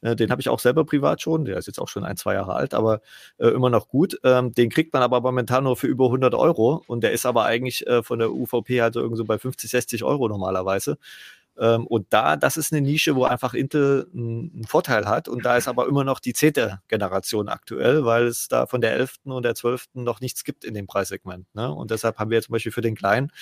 [0.00, 1.44] Äh, den habe ich auch selber privat schon.
[1.44, 3.00] Der ist jetzt auch schon ein, zwei Jahre alt, aber
[3.38, 4.18] äh, immer noch gut.
[4.24, 7.44] Ähm, den kriegt man aber momentan nur für über 100 Euro und der ist aber
[7.44, 10.98] eigentlich äh, von der UVP halt irgendwo bei 50, 60 Euro normalerweise.
[11.58, 15.28] Ähm, und da, das ist eine Nische, wo einfach Intel einen Vorteil hat.
[15.28, 18.92] Und da ist aber immer noch die zehnte Generation aktuell, weil es da von der
[18.92, 19.16] 11.
[19.24, 19.86] und der 12.
[19.94, 21.46] noch nichts gibt in dem Preissegment.
[21.54, 21.72] Ne?
[21.72, 23.32] Und deshalb haben wir zum Beispiel für den Kleinen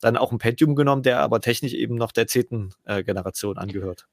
[0.00, 4.06] dann auch ein Pentium genommen, der aber technisch eben noch der zehnten äh, Generation angehört.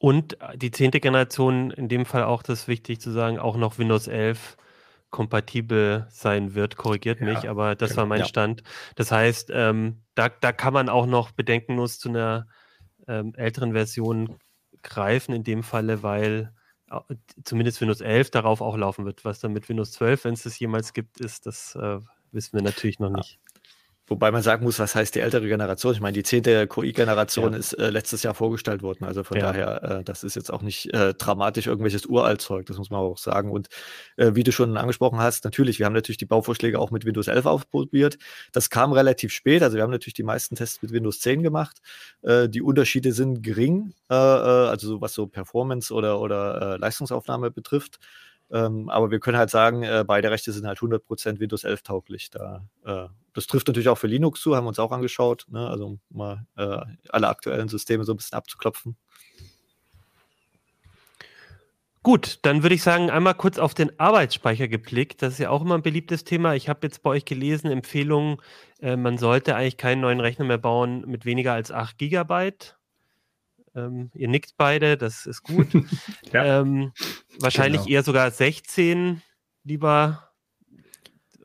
[0.00, 3.76] Und die zehnte Generation, in dem Fall auch, das ist wichtig zu sagen, auch noch
[3.78, 4.56] Windows 11
[5.10, 6.78] kompatibel sein wird.
[6.78, 8.24] Korrigiert ja, mich, aber das genau, war mein ja.
[8.24, 8.62] Stand.
[8.96, 12.46] Das heißt, ähm, da, da kann man auch noch bedenkenlos zu einer
[13.08, 14.38] ähm, älteren Version
[14.82, 16.54] greifen, in dem Falle, weil
[16.90, 17.00] äh,
[17.44, 19.26] zumindest Windows 11 darauf auch laufen wird.
[19.26, 21.98] Was dann mit Windows 12, wenn es das jemals gibt, ist, das äh,
[22.32, 23.38] wissen wir natürlich noch nicht.
[24.10, 25.94] Wobei man sagen muss, was heißt die ältere Generation?
[25.94, 27.58] Ich meine, die zehnte QI-Generation ja.
[27.60, 29.04] ist äh, letztes Jahr vorgestellt worden.
[29.04, 29.44] Also von ja.
[29.44, 33.18] daher, äh, das ist jetzt auch nicht äh, dramatisch irgendwelches Uraltzeug, das muss man auch
[33.18, 33.52] sagen.
[33.52, 33.68] Und
[34.16, 37.28] äh, wie du schon angesprochen hast, natürlich, wir haben natürlich die Bauvorschläge auch mit Windows
[37.28, 38.18] 11 ausprobiert.
[38.50, 39.62] Das kam relativ spät.
[39.62, 41.78] Also wir haben natürlich die meisten Tests mit Windows 10 gemacht.
[42.22, 48.00] Äh, die Unterschiede sind gering, äh, also was so Performance oder, oder Leistungsaufnahme betrifft.
[48.52, 52.30] Ähm, aber wir können halt sagen, äh, beide Rechte sind halt 100% Windows 11 tauglich.
[52.30, 55.46] Da, äh, das trifft natürlich auch für Linux zu, haben wir uns auch angeschaut.
[55.48, 55.68] Ne?
[55.68, 58.96] Also mal äh, alle aktuellen Systeme so ein bisschen abzuklopfen.
[62.02, 65.20] Gut, dann würde ich sagen, einmal kurz auf den Arbeitsspeicher geblickt.
[65.20, 66.54] Das ist ja auch immer ein beliebtes Thema.
[66.54, 68.38] Ich habe jetzt bei euch gelesen, Empfehlungen,
[68.80, 72.79] äh, man sollte eigentlich keinen neuen Rechner mehr bauen mit weniger als 8 Gigabyte.
[73.74, 75.68] Ähm, ihr nickt beide, das ist gut.
[76.32, 76.60] ja.
[76.60, 76.92] ähm,
[77.38, 77.92] wahrscheinlich genau.
[77.92, 79.22] eher sogar 16
[79.64, 80.29] lieber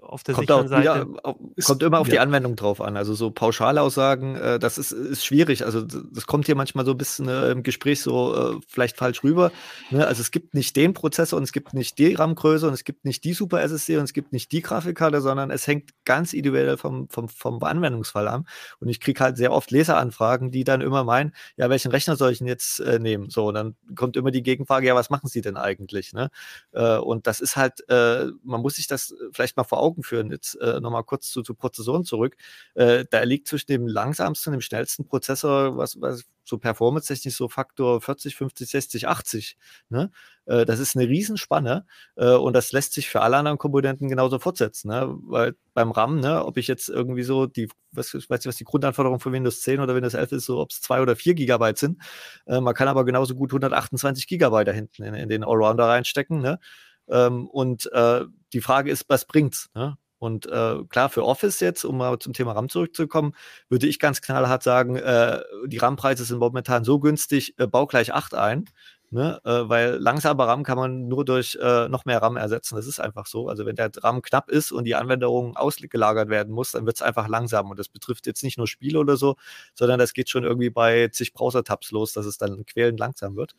[0.06, 1.08] auf der kommt sicheren Seite?
[1.08, 2.14] Wieder, kommt immer auf ja.
[2.14, 2.98] die Anwendung drauf an.
[2.98, 5.66] Also so Pauschalaussagen, äh, das ist, ist schwierig.
[5.66, 9.24] Also das kommt hier manchmal so ein bisschen äh, im Gespräch so äh, vielleicht falsch
[9.24, 9.52] rüber.
[9.90, 10.06] Ne?
[10.06, 13.06] Also es gibt nicht den Prozessor und es gibt nicht die RAM-Größe und es gibt
[13.06, 16.78] nicht die Super SSD und es gibt nicht die Grafikkarte, sondern es hängt ganz individuell
[16.78, 18.48] vom, vom, vom Anwendungsfall an.
[18.80, 22.32] Und ich kriege halt sehr oft Leseranfragen, die dann immer meinen, ja, welchen Rechner soll
[22.32, 23.30] ich denn jetzt äh, nehmen?
[23.30, 26.14] So, und dann kommt immer die Gegenfrage, ja, was machen Sie denn eigentlich?
[26.14, 26.30] Ne?
[26.72, 30.32] Äh, und das ist halt, äh, man muss sich das vielleicht mal vor Augen führen.
[30.32, 32.36] Jetzt äh, nochmal kurz zu, zu Prozessoren zurück.
[32.76, 37.50] Äh, da liegt zwischen dem langsamsten und dem schnellsten Prozessor, was, was so performance-technisch so
[37.50, 39.58] Faktor 40, 50, 60, 80.
[39.90, 40.12] Ne?
[40.46, 44.40] Äh, das ist eine Riesenspanne äh, und das lässt sich für alle anderen Komponenten genauso
[44.40, 44.90] fortsetzen.
[44.90, 45.14] Ne?
[45.24, 48.64] Weil beim RAM, ne, ob ich jetzt irgendwie so die, was, weiß nicht, was die
[48.64, 51.78] Grundanforderung von Windows 10 oder Windows 11 ist, so ob es zwei oder vier Gigabyte
[51.78, 52.02] sind.
[52.46, 56.42] Äh, man kann aber genauso gut 128 Gigabyte da hinten in, in den Allrounder reinstecken.
[56.42, 56.60] Ne?
[57.10, 59.70] Ähm, und äh, die Frage ist, was bringt's?
[59.76, 59.98] Ne?
[60.18, 63.34] Und äh, klar, für Office jetzt, um mal zum Thema RAM zurückzukommen,
[63.70, 68.14] würde ich ganz knallhart sagen, äh, die RAM-Preise sind momentan so günstig, äh, bau gleich
[68.14, 68.66] 8 ein.
[69.12, 69.40] Ne?
[69.46, 72.76] Äh, weil langsamer RAM kann man nur durch äh, noch mehr RAM ersetzen.
[72.76, 73.50] Das ist einfach so.
[73.50, 77.02] Also wenn der RAM knapp ist und die Anwendung ausgelagert werden muss, dann wird es
[77.02, 77.70] einfach langsam.
[77.70, 79.36] Und das betrifft jetzt nicht nur Spiele oder so,
[79.76, 83.56] sondern das geht schon irgendwie bei zig Browser-Tabs los, dass es dann quälend langsam wird.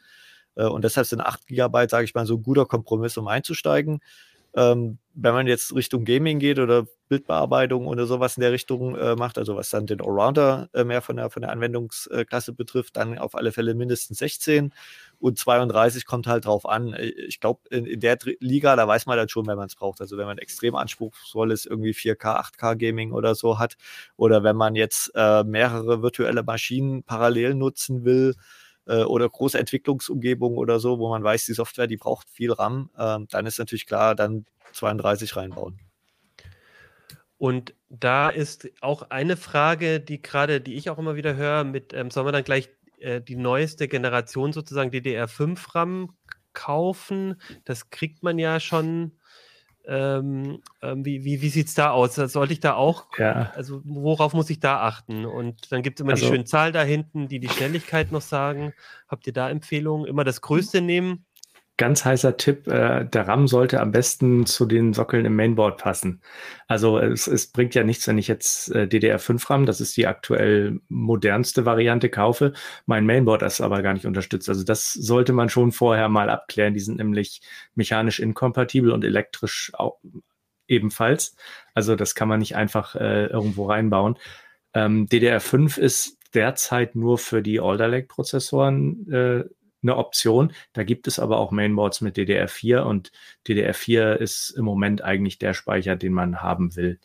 [0.57, 4.01] Äh, und deshalb sind 8 GB, sage ich mal, so ein guter Kompromiss, um einzusteigen.
[4.57, 9.15] Ähm, wenn man jetzt Richtung Gaming geht oder Bildbearbeitung oder sowas in der Richtung äh,
[9.15, 13.19] macht, also was dann den Allrounder äh, mehr von der, von der Anwendungsklasse betrifft, dann
[13.19, 14.73] auf alle Fälle mindestens 16
[15.21, 16.95] und 32 kommt halt drauf an.
[16.95, 19.77] Äh, ich glaube, in, in, der Liga, da weiß man dann schon, wenn man es
[19.77, 20.01] braucht.
[20.01, 23.77] Also wenn man extrem anspruchsvolles irgendwie 4K, 8K Gaming oder so hat
[24.17, 28.35] oder wenn man jetzt äh, mehrere virtuelle Maschinen parallel nutzen will,
[28.87, 32.91] äh, oder große Entwicklungsumgebungen oder so, wo man weiß, die Software, die braucht viel RAM,
[32.97, 35.81] äh, dann ist natürlich klar, dann 32 reinbauen.
[37.39, 41.93] Und da ist auch eine Frage, die gerade, die ich auch immer wieder höre, mit,
[41.93, 46.17] ähm, sollen wir dann gleich äh, die neueste Generation sozusagen DDR5 RAM
[46.55, 47.41] kaufen?
[47.65, 49.13] Das kriegt man ja schon
[49.87, 52.15] ähm, ähm, wie wie, wie sieht es da aus?
[52.15, 53.53] Sollte ich da auch, ja.
[53.55, 55.27] also worauf muss ich da achten?
[55.27, 58.23] Und dann gibt es immer also, die schöne Zahl da hinten, die die Schnelligkeit noch
[58.23, 58.73] sagen.
[59.09, 60.07] Habt ihr da Empfehlungen?
[60.07, 61.26] Immer das Größte nehmen?
[61.77, 66.23] Ganz heißer Tipp, äh, der RAM sollte am besten zu den Sockeln im Mainboard passen.
[66.69, 70.07] Also es, es bringt ja nichts, wenn ich jetzt äh, DDR5 RAM, das ist die
[70.07, 72.55] aktuell modernste Variante, kaufe,
[72.87, 74.49] mein Mainboard das aber gar nicht unterstützt.
[74.49, 76.75] Also das sollte man schon vorher mal abklären.
[76.75, 77.43] Die sind nämlich
[77.75, 79.99] mechanisch inkompatibel und elektrisch auch
[80.69, 81.37] ebenfalls.
[81.75, 84.17] Also das kann man nicht einfach äh, irgendwo reinbauen.
[84.75, 89.45] Ähm, DDR5 ist derzeit nur für die Alder Lake Prozessoren äh,
[89.89, 90.53] eine Option.
[90.73, 93.13] Da gibt es aber auch Mainboards mit DDR4 und
[93.47, 97.01] DDR4 ist im Moment eigentlich der Speicher, den man haben will.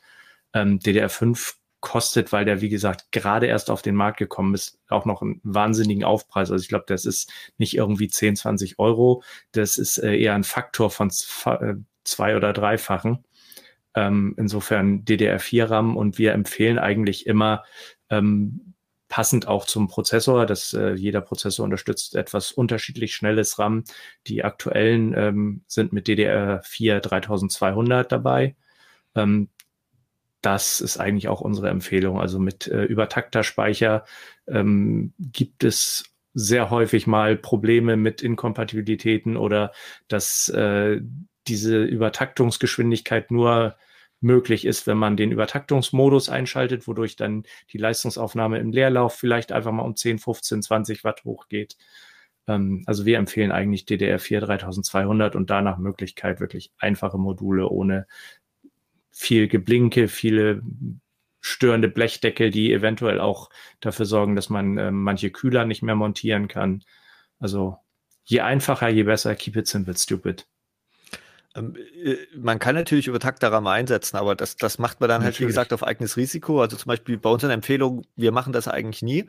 [0.53, 5.05] Ähm, DDR5 kostet, weil der, wie gesagt, gerade erst auf den Markt gekommen ist, auch
[5.05, 6.51] noch einen wahnsinnigen Aufpreis.
[6.51, 9.23] Also ich glaube, das ist nicht irgendwie 10, 20 Euro.
[9.51, 13.25] Das ist äh, eher ein Faktor von äh, zwei oder dreifachen.
[13.95, 17.63] Ähm, insofern DDR4-RAM und wir empfehlen eigentlich immer,
[18.09, 18.70] ähm,
[19.11, 20.45] passend auch zum Prozessor.
[20.45, 23.83] dass äh, jeder Prozessor unterstützt etwas unterschiedlich schnelles RAM.
[24.25, 28.55] Die aktuellen ähm, sind mit DDR4 3200 dabei.
[29.13, 29.49] Ähm,
[30.41, 32.21] das ist eigentlich auch unsere Empfehlung.
[32.21, 34.05] Also mit äh, Übertakterspeicher
[34.47, 39.73] ähm, gibt es sehr häufig mal Probleme mit Inkompatibilitäten oder
[40.07, 41.01] dass äh,
[41.47, 43.75] diese Übertaktungsgeschwindigkeit nur
[44.21, 49.71] möglich ist, wenn man den Übertaktungsmodus einschaltet, wodurch dann die Leistungsaufnahme im Leerlauf vielleicht einfach
[49.71, 51.77] mal um 10, 15, 20 Watt hochgeht.
[52.47, 58.07] Ähm, also wir empfehlen eigentlich DDR4 3200 und danach Möglichkeit wirklich einfache Module ohne
[59.11, 60.61] viel Geblinke, viele
[61.41, 66.47] störende Blechdeckel, die eventuell auch dafür sorgen, dass man äh, manche Kühler nicht mehr montieren
[66.47, 66.83] kann.
[67.39, 67.77] Also
[68.23, 69.35] je einfacher, je besser.
[69.35, 70.47] Keep it simple, stupid.
[71.55, 75.39] Ähm, äh, man kann natürlich über Taktrahmen einsetzen, aber das, das macht man dann natürlich.
[75.39, 76.61] halt, wie gesagt, auf eigenes Risiko.
[76.61, 79.27] Also zum Beispiel bei unseren Empfehlungen, wir machen das eigentlich nie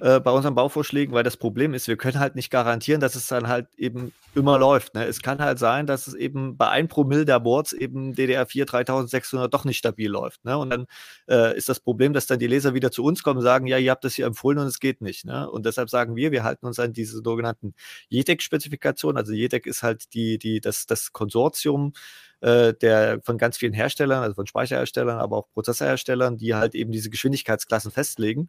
[0.00, 3.26] äh, bei unseren Bauvorschlägen, weil das Problem ist, wir können halt nicht garantieren, dass es
[3.26, 4.94] dann halt eben immer läuft.
[4.94, 5.04] Ne?
[5.04, 9.52] Es kann halt sein, dass es eben bei 1 Promille der Boards eben DDR4 3600
[9.52, 10.44] doch nicht stabil läuft.
[10.44, 10.56] Ne?
[10.56, 10.86] Und dann
[11.28, 13.78] äh, ist das Problem, dass dann die Leser wieder zu uns kommen und sagen, ja,
[13.78, 15.24] ihr habt das hier empfohlen und es geht nicht.
[15.24, 15.48] Ne?
[15.50, 17.74] Und deshalb sagen wir, wir halten uns an diese sogenannten
[18.08, 19.16] JEDEC-Spezifikationen.
[19.16, 21.92] Also JEDEC ist halt die, die, das, das Konsortium,
[22.40, 26.92] äh, der von ganz vielen Herstellern, also von Speicherherstellern, aber auch Prozessorherstellern, die halt eben
[26.92, 28.48] diese Geschwindigkeitsklassen festlegen.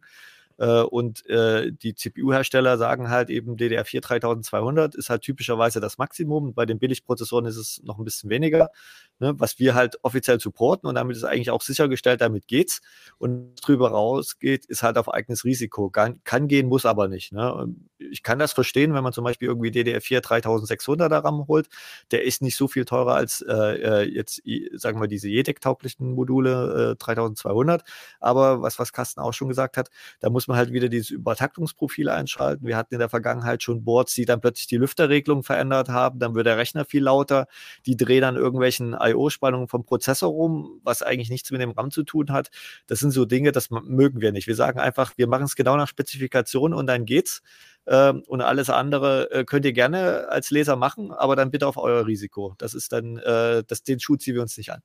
[0.58, 6.54] Äh, und äh, die CPU-Hersteller sagen halt eben DDR4 3200 ist halt typischerweise das Maximum.
[6.54, 8.70] Bei den Billigprozessoren ist es noch ein bisschen weniger,
[9.18, 12.80] ne, was wir halt offiziell supporten und damit ist eigentlich auch sichergestellt, damit geht's.
[13.18, 15.90] Und drüber rausgeht, ist halt auf eigenes Risiko.
[15.90, 17.32] Kann, kann gehen, muss aber nicht.
[17.32, 17.74] Ne?
[17.98, 21.68] Ich kann das verstehen, wenn man zum Beispiel irgendwie DDR4 3600er RAM holt.
[22.10, 24.42] Der ist nicht so viel teurer als äh, äh jetzt,
[24.74, 27.84] sagen wir, diese JEDEC-tauglichen Module äh, 3200.
[28.20, 29.90] Aber was, was Carsten auch schon gesagt hat,
[30.20, 32.66] da muss man halt wieder dieses Übertaktungsprofil einschalten.
[32.66, 36.18] Wir hatten in der Vergangenheit schon Boards, die dann plötzlich die Lüfterregelung verändert haben.
[36.18, 37.46] Dann wird der Rechner viel lauter.
[37.86, 42.02] Die drehen dann irgendwelchen IO-Spannungen vom Prozessor rum, was eigentlich nichts mit dem RAM zu
[42.02, 42.50] tun hat.
[42.86, 44.46] Das sind so Dinge, das mögen wir nicht.
[44.46, 47.42] Wir sagen einfach, wir machen es genau nach Spezifikation und dann geht's.
[47.86, 51.76] Ähm, und alles andere äh, könnt ihr gerne als Leser machen, aber dann bitte auf
[51.76, 52.54] euer Risiko.
[52.58, 54.80] Das ist dann, äh, das, den Schuh ziehen wir uns nicht an.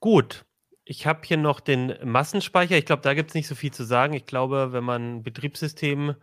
[0.00, 0.44] Gut.
[0.90, 2.76] Ich habe hier noch den Massenspeicher.
[2.76, 4.12] Ich glaube, da gibt es nicht so viel zu sagen.
[4.12, 6.16] Ich glaube, wenn man Betriebssystem,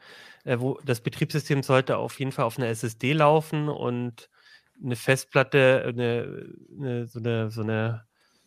[0.44, 4.30] äh, wo das Betriebssystem sollte auf jeden Fall auf einer SSD laufen und
[4.84, 8.04] eine Festplatte, eine, eine, so, eine, so, eine,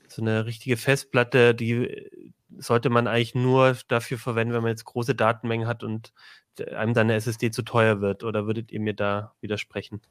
[0.09, 2.11] so eine richtige Festplatte, die
[2.59, 6.13] sollte man eigentlich nur dafür verwenden, wenn man jetzt große Datenmengen hat und
[6.71, 8.25] einem dann eine SSD zu teuer wird.
[8.25, 10.03] Oder würdet ihr mir da widersprechen?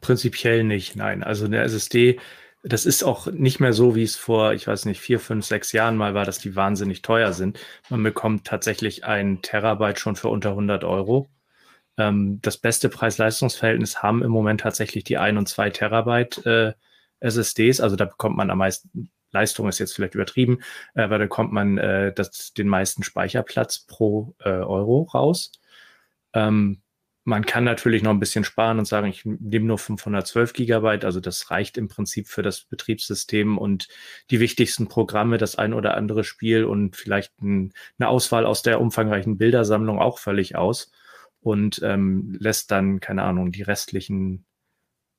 [0.00, 1.22] Prinzipiell nicht, nein.
[1.22, 2.18] Also eine SSD
[2.62, 5.72] das ist auch nicht mehr so, wie es vor, ich weiß nicht, vier, fünf, sechs
[5.72, 7.58] Jahren mal war, dass die wahnsinnig teuer sind.
[7.88, 11.28] Man bekommt tatsächlich ein Terabyte schon für unter 100 Euro.
[11.96, 16.74] Ähm, das beste Preis-Leistungs-Verhältnis haben im Moment tatsächlich die ein und zwei Terabyte äh,
[17.20, 17.80] SSDs.
[17.80, 20.58] Also da bekommt man am meisten, Leistung ist jetzt vielleicht übertrieben,
[20.94, 25.52] äh, weil da kommt man äh, das, den meisten Speicherplatz pro äh, Euro raus.
[26.34, 26.82] Ähm,
[27.24, 31.20] man kann natürlich noch ein bisschen sparen und sagen, ich nehme nur 512 Gigabyte, also
[31.20, 33.88] das reicht im Prinzip für das Betriebssystem und
[34.30, 38.80] die wichtigsten Programme, das ein oder andere Spiel und vielleicht ein, eine Auswahl aus der
[38.80, 40.90] umfangreichen Bildersammlung auch völlig aus
[41.40, 44.46] und ähm, lässt dann, keine Ahnung, die restlichen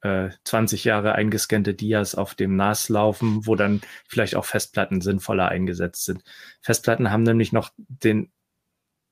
[0.01, 5.49] äh, 20 Jahre eingescannte Dias auf dem NAS laufen, wo dann vielleicht auch Festplatten sinnvoller
[5.49, 6.23] eingesetzt sind.
[6.61, 8.31] Festplatten haben nämlich noch den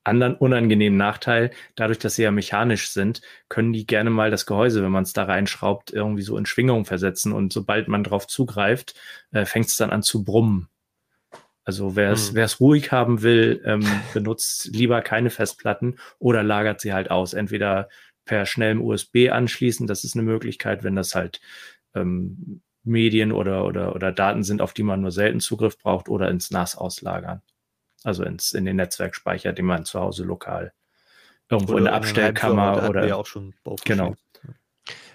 [0.10, 4.84] anderen unangenehmen Nachteil, dadurch, dass sie ja mechanisch sind, können die gerne mal das Gehäuse,
[4.84, 9.00] wenn man es da reinschraubt, irgendwie so in Schwingung versetzen und sobald man drauf zugreift,
[9.32, 10.68] äh, fängt es dann an zu brummen.
[11.64, 12.48] Also wer es hm.
[12.60, 17.34] ruhig haben will, ähm, benutzt lieber keine Festplatten oder lagert sie halt aus.
[17.34, 17.90] Entweder
[18.26, 21.42] per schnellem USB anschließen, das ist eine Möglichkeit, wenn das halt
[21.94, 26.30] ähm, Medien oder, oder, oder Daten sind, auf die man nur selten Zugriff braucht, oder
[26.30, 27.42] ins NAS auslagern.
[28.04, 30.74] Also ins, in den Netzwerkspeicher, den man zu Hause lokal
[31.50, 34.16] irgendwo oder in der Abstellkammer oder ja auch schon genau,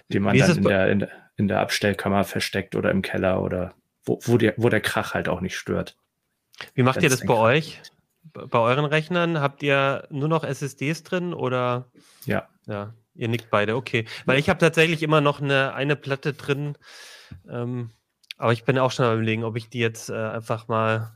[0.09, 3.73] den man dann in der, in, in der Abstellkammer versteckt oder im Keller oder
[4.05, 5.97] wo, wo, der, wo der Krach halt auch nicht stört.
[6.73, 7.81] Wie macht ihr das bei euch?
[8.33, 11.89] Bei euren Rechnern habt ihr nur noch SSDs drin oder?
[12.25, 12.47] Ja.
[12.65, 14.05] Ja, ihr nickt beide, okay.
[14.25, 16.77] Weil ich habe tatsächlich immer noch eine, eine Platte drin,
[17.49, 17.91] ähm,
[18.37, 21.15] aber ich bin auch schon am überlegen, ob ich die jetzt äh, einfach mal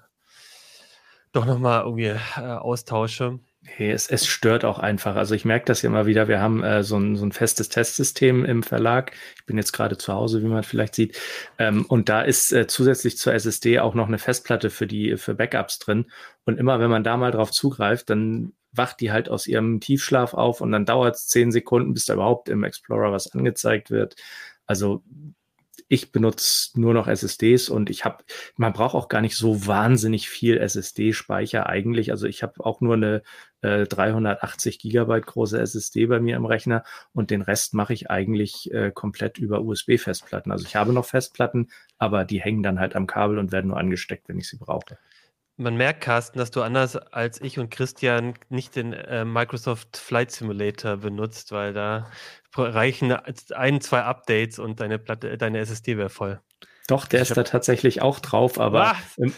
[1.31, 3.39] doch nochmal irgendwie äh, austausche.
[3.65, 5.15] Hey, es, es stört auch einfach.
[5.15, 6.27] Also ich merke das ja immer wieder.
[6.27, 9.11] Wir haben äh, so, ein, so ein festes Testsystem im Verlag.
[9.35, 11.19] Ich bin jetzt gerade zu Hause, wie man vielleicht sieht.
[11.57, 15.35] Ähm, und da ist äh, zusätzlich zur SSD auch noch eine Festplatte für die für
[15.35, 16.09] Backups drin.
[16.45, 20.33] Und immer wenn man da mal drauf zugreift, dann wacht die halt aus ihrem Tiefschlaf
[20.33, 24.15] auf und dann dauert es zehn Sekunden, bis da überhaupt im Explorer was angezeigt wird.
[24.65, 25.03] Also
[25.89, 28.23] ich benutze nur noch SSDs und ich habe,
[28.55, 32.11] man braucht auch gar nicht so wahnsinnig viel SSD-Speicher eigentlich.
[32.11, 33.23] Also ich habe auch nur eine
[33.61, 38.71] äh, 380 Gigabyte große SSD bei mir im Rechner und den Rest mache ich eigentlich
[38.71, 40.51] äh, komplett über USB-Festplatten.
[40.51, 43.79] Also ich habe noch Festplatten, aber die hängen dann halt am Kabel und werden nur
[43.79, 44.99] angesteckt, wenn ich sie brauche.
[45.59, 50.31] Man merkt, Carsten, dass du anders als ich und Christian nicht den äh, Microsoft Flight
[50.31, 52.09] Simulator benutzt, weil da
[52.55, 56.39] reichen ein, zwei Updates und deine Platte, deine SSD wäre voll.
[56.87, 59.33] Doch, der ich ist da tatsächlich auch drauf, aber ähm,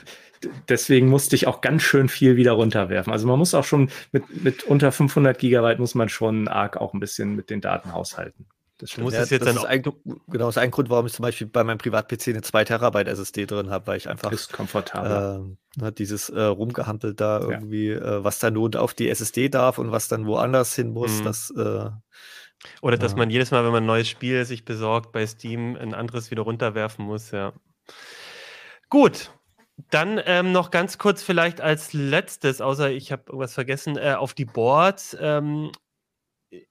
[0.70, 3.12] deswegen musste ich auch ganz schön viel wieder runterwerfen.
[3.12, 6.94] Also man muss auch schon mit, mit unter 500 Gigabyte muss man schon arg auch
[6.94, 8.46] ein bisschen mit den Daten haushalten.
[8.82, 11.22] Das muss ja, jetzt das ist ein, genau das ist ein Grund, warum ich zum
[11.22, 15.56] Beispiel bei meinem Privat-PC eine 2 Terabyte SSD drin habe, weil ich einfach ist komfortabel.
[15.80, 18.18] Äh, dieses äh, rumgehampelt da irgendwie, ja.
[18.18, 21.26] äh, was dann nur auf die SSD darf und was dann woanders hin muss, mhm.
[21.26, 21.90] das äh,
[22.82, 23.18] oder dass ja.
[23.20, 26.42] man jedes Mal, wenn man ein neues Spiel sich besorgt, bei Steam ein anderes wieder
[26.42, 27.54] runterwerfen muss, ja.
[28.90, 29.32] Gut.
[29.90, 34.36] Dann ähm, noch ganz kurz vielleicht als letztes, außer ich habe irgendwas vergessen, äh, auf
[34.36, 35.18] die Boards.
[35.20, 35.72] Ähm,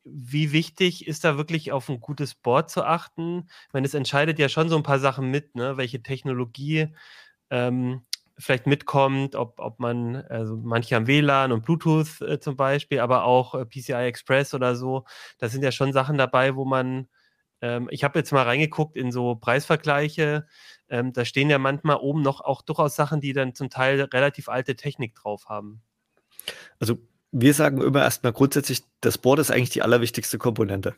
[0.04, 3.48] wie wichtig ist da wirklich auf ein gutes Board zu achten?
[3.66, 5.76] Ich meine, es entscheidet ja schon so ein paar Sachen mit, ne?
[5.76, 6.94] welche Technologie
[7.50, 8.02] ähm,
[8.38, 13.24] vielleicht mitkommt, ob, ob man, also manche haben WLAN und Bluetooth äh, zum Beispiel, aber
[13.24, 15.04] auch äh, PCI Express oder so.
[15.38, 17.08] Da sind ja schon Sachen dabei, wo man,
[17.60, 20.46] ähm, ich habe jetzt mal reingeguckt in so Preisvergleiche,
[20.88, 24.48] ähm, da stehen ja manchmal oben noch auch durchaus Sachen, die dann zum Teil relativ
[24.48, 25.82] alte Technik drauf haben.
[26.78, 26.98] Also
[27.32, 30.94] wir sagen immer erstmal grundsätzlich, das Board ist eigentlich die allerwichtigste Komponente.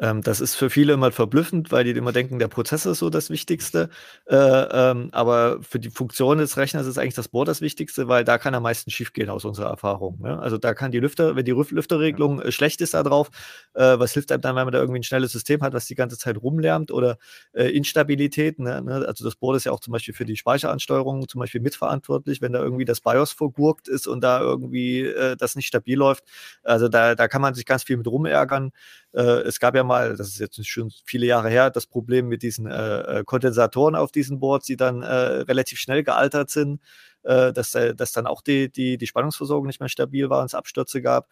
[0.00, 3.10] Ähm, das ist für viele immer verblüffend, weil die immer denken, der Prozessor ist so
[3.10, 3.88] das Wichtigste.
[4.26, 8.24] Äh, ähm, aber für die Funktion des Rechners ist eigentlich das Board das Wichtigste, weil
[8.24, 10.20] da kann am meisten schiefgehen aus unserer Erfahrung.
[10.20, 10.38] Ne?
[10.38, 13.30] Also da kann die Lüfter, wenn die Lüfterregelung äh, schlecht ist da drauf,
[13.74, 15.94] äh, was hilft einem dann, wenn man da irgendwie ein schnelles System hat, was die
[15.94, 17.18] ganze Zeit rumlärmt oder
[17.52, 18.58] äh, Instabilität.
[18.58, 18.82] Ne?
[18.82, 19.04] ne?
[19.06, 22.52] Also das Board ist ja auch zum Beispiel für die Speicheransteuerung zum Beispiel mitverantwortlich, wenn
[22.52, 26.24] da irgendwie das BIOS vergurkt ist und da irgendwie äh, das nicht stabil läuft.
[26.62, 28.70] Also da, da kann man sich ganz viel mit rumärgern.
[29.12, 32.42] Äh, es gab ja mal, das ist jetzt schon viele Jahre her, das Problem mit
[32.42, 36.80] diesen äh, äh, Kondensatoren auf diesen Boards, die dann relativ schnell gealtert sind,
[37.22, 41.02] dass, dass dann auch die, die, die Spannungsversorgung nicht mehr stabil war und es Abstürze
[41.02, 41.28] gab.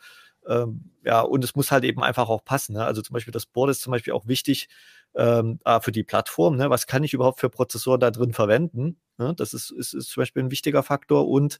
[0.46, 2.74] Ähm, ja, und es muss halt eben einfach auch passen.
[2.74, 2.84] Ne?
[2.84, 4.68] Also zum Beispiel das Board ist zum Beispiel auch wichtig
[5.14, 6.56] ähm, für die Plattform.
[6.56, 6.70] Ne?
[6.70, 8.98] Was kann ich überhaupt für Prozessoren da drin verwenden?
[9.18, 9.34] Ne?
[9.36, 11.58] Das ist, ist, ist zum Beispiel ein wichtiger Faktor und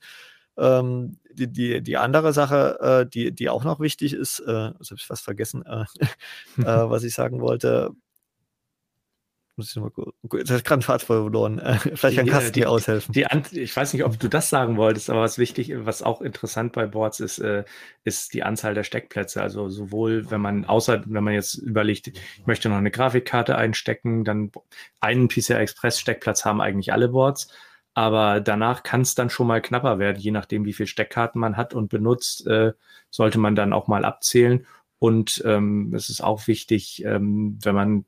[0.59, 4.91] ähm, die, die, die andere Sache, äh, die, die auch noch wichtig ist, äh, also
[4.91, 5.85] habe ich fast vergessen, äh,
[6.61, 7.91] äh, was ich sagen wollte.
[9.59, 10.13] Muss ich mal gucken.
[10.45, 11.59] Das hat gerade Pfad verloren.
[11.59, 13.15] Äh, vielleicht kann Carsten dir aushelfen.
[13.53, 16.85] Ich weiß nicht, ob du das sagen wolltest, aber was wichtig, was auch interessant bei
[16.87, 17.65] Boards ist, äh,
[18.05, 19.41] ist die Anzahl der Steckplätze.
[19.41, 24.25] Also sowohl, wenn man außer, wenn man jetzt überlegt, ich möchte noch eine Grafikkarte einstecken,
[24.25, 24.53] dann
[25.01, 27.49] einen PCI Express Steckplatz haben eigentlich alle Boards.
[27.97, 31.57] Aber danach kann es dann schon mal knapper werden, je nachdem, wie viel Steckkarten man
[31.57, 32.75] hat und benutzt, äh,
[33.09, 34.67] sollte man dann auch mal abzählen.
[34.99, 38.05] Und ähm, es ist auch wichtig, ähm, wenn man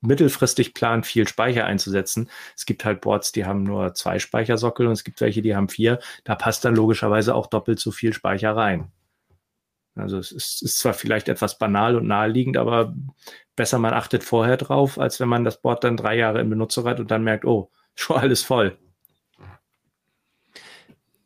[0.00, 2.30] mittelfristig plant, viel Speicher einzusetzen.
[2.56, 5.68] Es gibt halt Boards, die haben nur zwei Speichersockel und es gibt welche, die haben
[5.68, 5.98] vier.
[6.22, 8.92] Da passt dann logischerweise auch doppelt so viel Speicher rein.
[9.96, 12.94] Also es ist, ist zwar vielleicht etwas banal und naheliegend, aber
[13.56, 16.86] besser man achtet vorher drauf, als wenn man das Board dann drei Jahre in Benutzung
[16.86, 18.78] hat und dann merkt, oh, schon alles voll.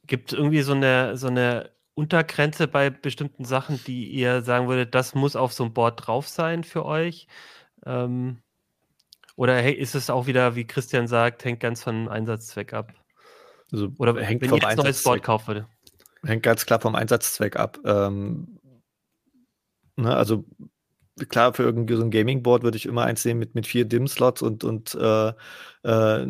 [0.09, 4.95] Gibt es irgendwie so eine, so eine Untergrenze bei bestimmten Sachen, die ihr sagen würdet,
[4.95, 7.29] das muss auf so einem Board drauf sein für euch?
[7.87, 8.39] Ähm,
[9.37, 12.93] oder hey, ist es auch wieder, wie Christian sagt, hängt ganz vom Einsatzzweck ab?
[13.71, 15.69] Also, oder hängt wenn vom jetzt ein neues Board kaufen würde?
[16.25, 17.79] Hängt ganz klar vom Einsatzzweck ab.
[17.85, 18.59] Ähm,
[19.97, 20.45] ne, also
[21.29, 24.43] klar, für irgendwie so ein Gaming-Board würde ich immer eins nehmen mit, mit vier DIM-Slots
[24.43, 25.33] und, und äh,
[25.83, 26.27] äh,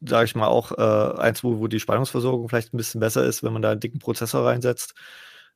[0.00, 3.42] sage ich mal, auch äh, eins, wo, wo die Spannungsversorgung vielleicht ein bisschen besser ist,
[3.42, 4.94] wenn man da einen dicken Prozessor reinsetzt.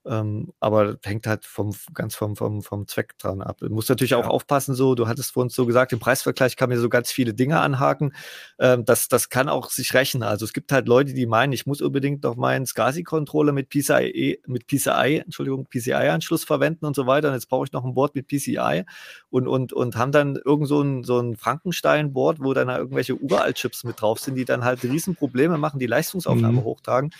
[0.07, 3.59] Ähm, aber hängt halt vom, ganz vom, vom, vom Zweck dran ab.
[3.61, 4.18] Du musst natürlich ja.
[4.18, 7.11] auch aufpassen, so, du hattest vor uns so gesagt, im Preisvergleich kann man so ganz
[7.11, 8.12] viele Dinge anhaken.
[8.59, 10.22] Ähm, das, das kann auch sich rechnen.
[10.22, 14.40] Also es gibt halt Leute, die meinen, ich muss unbedingt noch meinen SCSI-Controller mit PCI,
[14.46, 17.28] mit PCI, Entschuldigung, PCI-Anschluss verwenden und so weiter.
[17.28, 18.84] Und jetzt brauche ich noch ein Board mit PCI
[19.30, 23.84] und, und, und haben dann irgend so ein, so ein Frankenstein-Board, wo dann irgendwelche Uralt-Chips
[23.84, 26.64] mit drauf sind, die dann halt Riesenprobleme machen, die Leistungsaufnahme mhm.
[26.64, 27.11] hochtragen.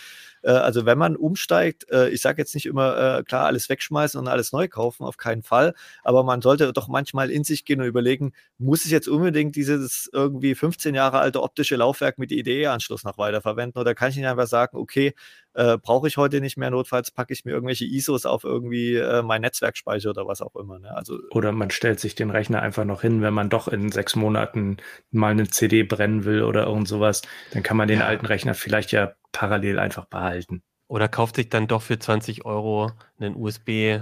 [0.45, 4.19] Äh, also wenn man umsteigt, äh, ich sage jetzt nicht immer, äh, klar, alles wegschmeißen
[4.19, 5.73] und alles neu kaufen, auf keinen Fall,
[6.03, 10.09] aber man sollte doch manchmal in sich gehen und überlegen, muss ich jetzt unbedingt dieses
[10.13, 14.47] irgendwie 15 Jahre alte optische Laufwerk mit IDE-Anschluss noch weiterverwenden oder kann ich nicht einfach
[14.47, 15.13] sagen, okay,
[15.55, 16.69] äh, brauche ich heute nicht mehr.
[16.69, 20.79] Notfalls packe ich mir irgendwelche ISOs auf irgendwie äh, mein Netzwerkspeicher oder was auch immer.
[20.79, 20.95] Ne?
[20.95, 24.15] Also, oder man stellt sich den Rechner einfach noch hin, wenn man doch in sechs
[24.15, 24.77] Monaten
[25.11, 27.21] mal eine CD brennen will oder irgend sowas.
[27.51, 28.05] Dann kann man den ja.
[28.05, 30.61] alten Rechner vielleicht ja parallel einfach behalten.
[30.87, 34.01] Oder kauft sich dann doch für 20 Euro einen USB äh,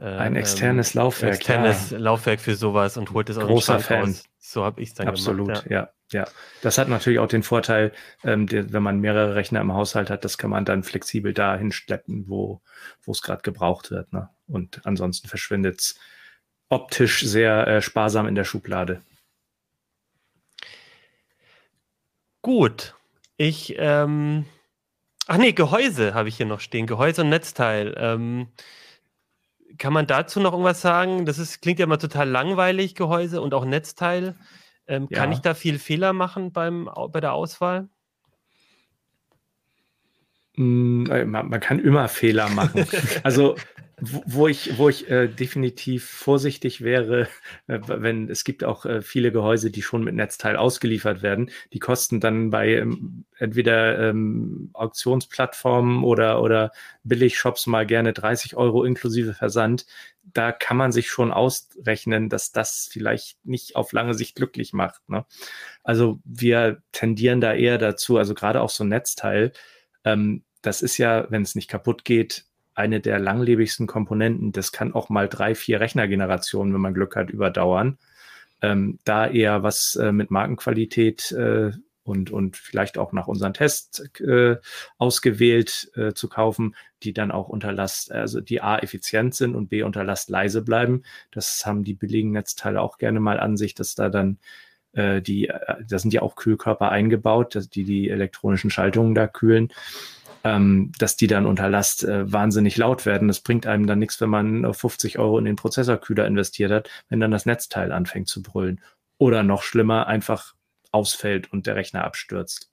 [0.00, 1.34] ein externes ähm, Laufwerk.
[1.34, 1.98] Externes ja.
[1.98, 4.04] Laufwerk für sowas und holt es aus Großer Fan.
[4.04, 4.24] Raus.
[4.46, 5.64] So habe ich es dann Absolut, gemacht.
[5.64, 5.90] Absolut, ja.
[6.12, 6.28] ja.
[6.60, 7.92] Das hat natürlich auch den Vorteil,
[8.24, 11.72] ähm, der, wenn man mehrere Rechner im Haushalt hat, das kann man dann flexibel dahin
[11.72, 12.60] schleppen, wo
[13.06, 14.12] es gerade gebraucht wird.
[14.12, 14.28] Ne?
[14.46, 15.98] Und ansonsten verschwindet es
[16.68, 19.00] optisch sehr äh, sparsam in der Schublade.
[22.42, 22.94] Gut.
[23.38, 24.44] Ich, ähm,
[25.26, 26.86] ach nee, Gehäuse habe ich hier noch stehen.
[26.86, 27.94] Gehäuse und Netzteil.
[27.96, 28.48] Ähm,
[29.78, 31.26] kann man dazu noch irgendwas sagen?
[31.26, 34.36] Das ist, klingt ja immer total langweilig, Gehäuse und auch Netzteil.
[34.86, 35.18] Ähm, ja.
[35.18, 37.88] Kann ich da viel Fehler machen beim, bei der Auswahl?
[40.56, 42.86] Mm, äh, man, man kann immer Fehler machen.
[43.22, 43.56] also
[44.00, 47.28] wo, wo ich, wo ich äh, definitiv vorsichtig wäre,
[47.66, 51.50] äh, wenn es gibt auch äh, viele Gehäuse, die schon mit Netzteil ausgeliefert werden.
[51.72, 56.72] Die kosten dann bei ähm, entweder ähm, Auktionsplattformen oder, oder
[57.04, 59.86] Billigshops mal gerne 30 Euro inklusive Versand.
[60.22, 65.08] Da kann man sich schon ausrechnen, dass das vielleicht nicht auf lange Sicht glücklich macht.
[65.08, 65.24] Ne?
[65.82, 69.52] Also wir tendieren da eher dazu, also gerade auch so ein Netzteil,
[70.04, 74.52] ähm, das ist ja, wenn es nicht kaputt geht, eine der langlebigsten Komponenten.
[74.52, 77.98] Das kann auch mal drei, vier Rechnergenerationen, wenn man Glück hat, überdauern.
[78.62, 81.72] Ähm, da eher was äh, mit Markenqualität äh,
[82.02, 84.56] und, und vielleicht auch nach unseren Tests äh,
[84.98, 89.68] ausgewählt äh, zu kaufen, die dann auch unter Last, also die A effizient sind und
[89.68, 91.02] B unter Last leise bleiben.
[91.30, 94.38] Das haben die billigen Netzteile auch gerne mal an sich, dass da dann
[94.92, 99.72] äh, die, äh, da sind ja auch Kühlkörper eingebaut, die die elektronischen Schaltungen da kühlen
[100.44, 103.28] ähm, dass die dann unter Last äh, wahnsinnig laut werden.
[103.28, 107.18] Das bringt einem dann nichts, wenn man 50 Euro in den Prozessorkühler investiert hat, wenn
[107.18, 108.80] dann das Netzteil anfängt zu brüllen.
[109.16, 110.54] Oder noch schlimmer, einfach
[110.92, 112.70] ausfällt und der Rechner abstürzt.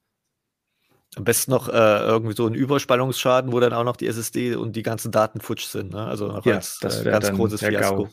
[1.16, 4.76] Am besten noch äh, irgendwie so ein Überspannungsschaden, wo dann auch noch die SSD und
[4.76, 5.92] die ganzen Daten futsch sind.
[5.92, 6.06] Ne?
[6.06, 8.04] Also noch ja, als das äh, ganz großes Fiasko.
[8.04, 8.10] GAU.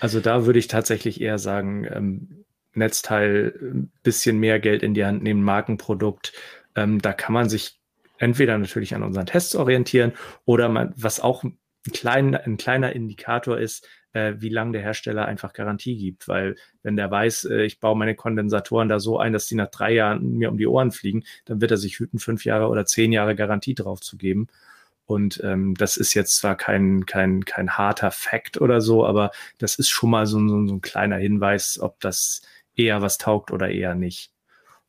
[0.00, 5.04] Also da würde ich tatsächlich eher sagen, ähm, Netzteil ein bisschen mehr Geld in die
[5.04, 6.32] Hand nehmen, Markenprodukt
[6.80, 7.78] ähm, da kann man sich
[8.18, 10.12] entweder natürlich an unseren Tests orientieren
[10.44, 11.58] oder man, was auch ein,
[11.92, 16.28] klein, ein kleiner Indikator ist, äh, wie lange der Hersteller einfach Garantie gibt.
[16.28, 19.70] Weil wenn der weiß, äh, ich baue meine Kondensatoren da so ein, dass die nach
[19.70, 22.86] drei Jahren mir um die Ohren fliegen, dann wird er sich hüten, fünf Jahre oder
[22.86, 24.48] zehn Jahre Garantie drauf zu geben.
[25.06, 29.74] Und ähm, das ist jetzt zwar kein, kein, kein harter Fact oder so, aber das
[29.76, 32.42] ist schon mal so, so, so ein kleiner Hinweis, ob das
[32.76, 34.32] eher was taugt oder eher nicht.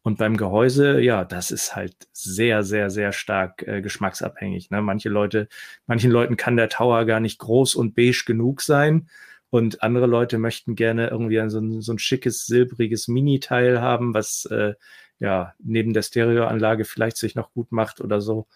[0.03, 4.71] Und beim Gehäuse, ja, das ist halt sehr, sehr, sehr stark äh, geschmacksabhängig.
[4.71, 4.81] Ne?
[4.81, 5.47] Manche Leute,
[5.85, 9.09] manchen Leuten kann der Tower gar nicht groß und beige genug sein.
[9.51, 14.45] Und andere Leute möchten gerne irgendwie so ein, so ein schickes, silbriges Mini-Teil haben, was
[14.45, 14.73] äh,
[15.19, 18.47] ja neben der Stereoanlage vielleicht sich noch gut macht oder so.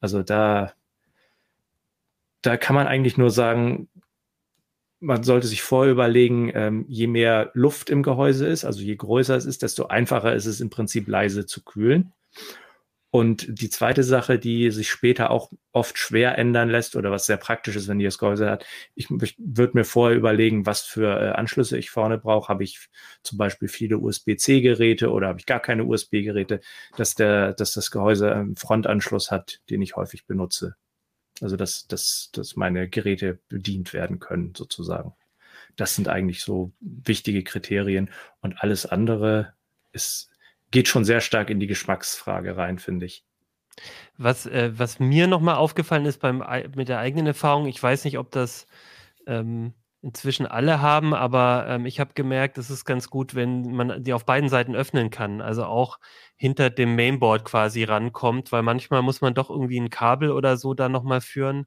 [0.00, 0.74] Also da,
[2.42, 3.88] da kann man eigentlich nur sagen,
[5.00, 9.36] man sollte sich vorher überlegen, ähm, je mehr Luft im Gehäuse ist, also je größer
[9.36, 12.12] es ist, desto einfacher ist es im Prinzip leise zu kühlen.
[13.12, 17.38] Und die zweite Sache, die sich später auch oft schwer ändern lässt oder was sehr
[17.38, 21.20] praktisch ist, wenn ihr das Gehäuse hat, ich, ich würde mir vorher überlegen, was für
[21.20, 22.48] äh, Anschlüsse ich vorne brauche.
[22.48, 22.88] Habe ich
[23.24, 26.60] zum Beispiel viele USB-C-Geräte oder habe ich gar keine USB-Geräte,
[26.96, 30.76] dass, dass das Gehäuse einen Frontanschluss hat, den ich häufig benutze.
[31.40, 35.14] Also dass, dass, dass meine Geräte bedient werden können, sozusagen.
[35.76, 38.10] Das sind eigentlich so wichtige Kriterien.
[38.40, 39.54] Und alles andere
[39.92, 40.30] ist,
[40.70, 43.24] geht schon sehr stark in die Geschmacksfrage rein, finde ich.
[44.18, 48.18] Was, äh, was mir nochmal aufgefallen ist beim, mit der eigenen Erfahrung, ich weiß nicht,
[48.18, 48.66] ob das
[49.26, 49.72] ähm,
[50.02, 54.12] inzwischen alle haben, aber ähm, ich habe gemerkt, es ist ganz gut, wenn man die
[54.12, 55.40] auf beiden Seiten öffnen kann.
[55.42, 55.98] Also auch
[56.36, 60.72] hinter dem Mainboard quasi rankommt, weil manchmal muss man doch irgendwie ein Kabel oder so
[60.72, 61.66] da nochmal führen.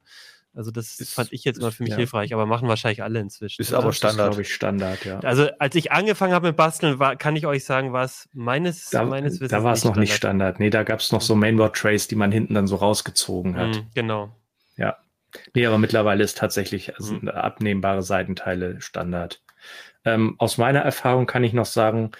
[0.56, 1.96] Also das ist, fand ich jetzt mal für mich ja.
[1.96, 3.60] hilfreich, aber machen wahrscheinlich alle inzwischen.
[3.60, 4.30] Ist aber Standard.
[4.30, 5.18] glaube ich, Standard, ja.
[5.20, 8.90] Also als ich angefangen habe mit Basteln, war, kann ich euch sagen, war es meines,
[8.90, 10.60] da, meines Wissens Da war es noch nicht Standard.
[10.60, 13.76] Nee, da gab es noch so Mainboard-Trays, die man hinten dann so rausgezogen hat.
[13.76, 14.36] Mm, genau.
[15.54, 17.28] Nee, aber mittlerweile ist tatsächlich also mhm.
[17.28, 19.42] abnehmbare Seitenteile Standard.
[20.04, 22.12] Ähm, aus meiner Erfahrung kann ich noch sagen,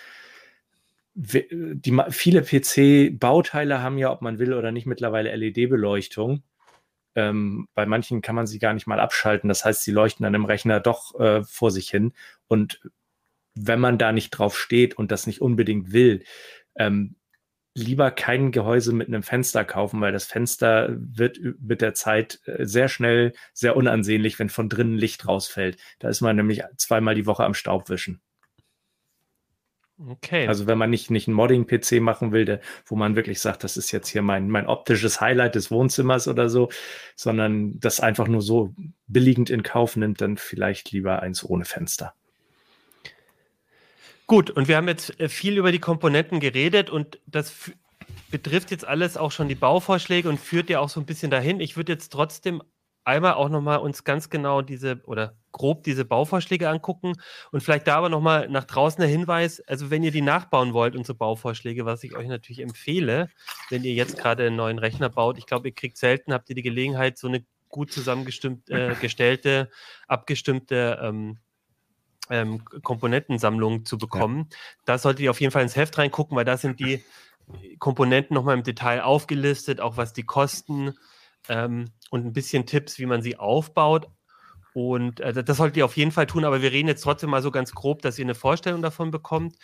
[1.15, 6.43] die, viele PC-Bauteile haben ja, ob man will oder nicht, mittlerweile LED-Beleuchtung.
[7.15, 9.49] Ähm, bei manchen kann man sie gar nicht mal abschalten.
[9.49, 12.13] Das heißt, sie leuchten dann im Rechner doch äh, vor sich hin.
[12.49, 12.81] Und
[13.55, 16.25] wenn man da nicht drauf steht und das nicht unbedingt will,
[16.77, 17.15] ähm,
[17.75, 22.65] lieber kein Gehäuse mit einem Fenster kaufen, weil das Fenster wird mit der Zeit äh,
[22.65, 25.77] sehr schnell sehr unansehnlich, wenn von drinnen Licht rausfällt.
[25.99, 28.21] Da ist man nämlich zweimal die Woche am Staubwischen.
[29.97, 30.49] Okay.
[30.49, 33.77] Also wenn man nicht, nicht einen Modding-PC machen will, der, wo man wirklich sagt, das
[33.77, 36.69] ist jetzt hier mein, mein optisches Highlight des Wohnzimmers oder so,
[37.15, 38.75] sondern das einfach nur so
[39.07, 42.15] billigend in Kauf nimmt, dann vielleicht lieber eins ohne Fenster.
[44.27, 47.73] Gut, und wir haben jetzt äh, viel über die Komponenten geredet und das
[48.31, 51.61] betrifft jetzt alles auch schon die Bauvorschläge und führt ja auch so ein bisschen dahin.
[51.61, 52.63] Ich würde jetzt trotzdem
[53.05, 57.13] einmal auch nochmal uns ganz genau diese oder grob diese Bauvorschläge angucken
[57.53, 60.97] und vielleicht da aber nochmal nach draußen der Hinweis, also wenn ihr die nachbauen wollt,
[60.97, 63.29] unsere Bauvorschläge, was ich euch natürlich empfehle,
[63.69, 66.57] wenn ihr jetzt gerade einen neuen Rechner baut, ich glaube, ihr kriegt selten, habt ihr
[66.57, 69.67] die Gelegenheit, so eine gut zusammengestellte, äh,
[70.07, 71.39] abgestimmte ähm,
[72.31, 74.49] ähm, Komponentensammlung zu bekommen.
[74.51, 74.57] Ja.
[74.87, 77.03] Da solltet ihr auf jeden Fall ins Heft reingucken, weil da sind die
[77.79, 80.95] Komponenten nochmal im Detail aufgelistet, auch was die kosten.
[81.49, 84.09] ähm, und ein bisschen Tipps, wie man sie aufbaut.
[84.73, 87.43] Und äh, das solltet ihr auf jeden Fall tun, aber wir reden jetzt trotzdem mal
[87.43, 89.57] so ganz grob, dass ihr eine Vorstellung davon bekommt.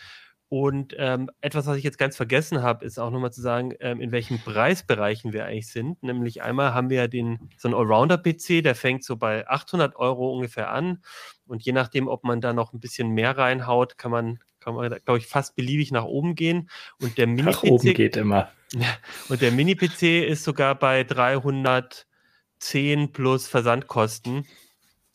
[0.49, 4.01] Und ähm, etwas, was ich jetzt ganz vergessen habe, ist auch nochmal zu sagen, ähm,
[4.01, 6.03] in welchen Preisbereichen wir eigentlich sind.
[6.03, 10.33] Nämlich einmal haben wir ja den, so einen Allrounder-PC, der fängt so bei 800 Euro
[10.33, 11.03] ungefähr an.
[11.51, 14.88] Und je nachdem, ob man da noch ein bisschen mehr reinhaut, kann man, kann man
[15.05, 16.70] glaube ich, fast beliebig nach oben gehen.
[17.01, 17.44] Und der Mini-PC.
[17.44, 18.53] Nach oben geht immer.
[19.28, 24.46] Und der Mini-PC ist sogar bei 310 plus Versandkosten.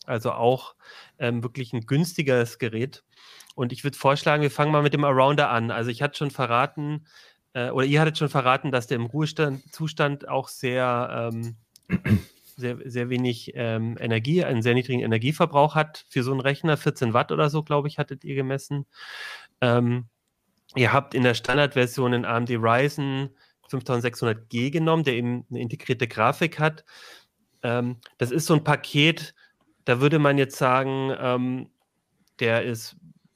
[0.05, 0.75] Also auch
[1.19, 3.05] ähm, wirklich ein günstiges Gerät.
[3.55, 5.71] Und ich würde vorschlagen, wir fangen mal mit dem Arounder an.
[5.71, 7.05] Also ich hatte schon verraten,
[7.53, 11.55] äh, oder ihr hattet schon verraten, dass der im Ruhezustand auch sehr, ähm,
[12.55, 16.77] sehr, sehr wenig ähm, Energie, einen sehr niedrigen Energieverbrauch hat für so einen Rechner.
[16.77, 18.85] 14 Watt oder so, glaube ich, hattet ihr gemessen.
[19.61, 20.05] Ähm,
[20.75, 23.29] ihr habt in der Standardversion einen AMD Ryzen
[23.69, 26.85] 5600G genommen, der eben eine integrierte Grafik hat.
[27.63, 29.33] Ähm, das ist so ein Paket,
[29.85, 31.69] da würde man jetzt sagen, ähm,
[32.39, 32.95] der ist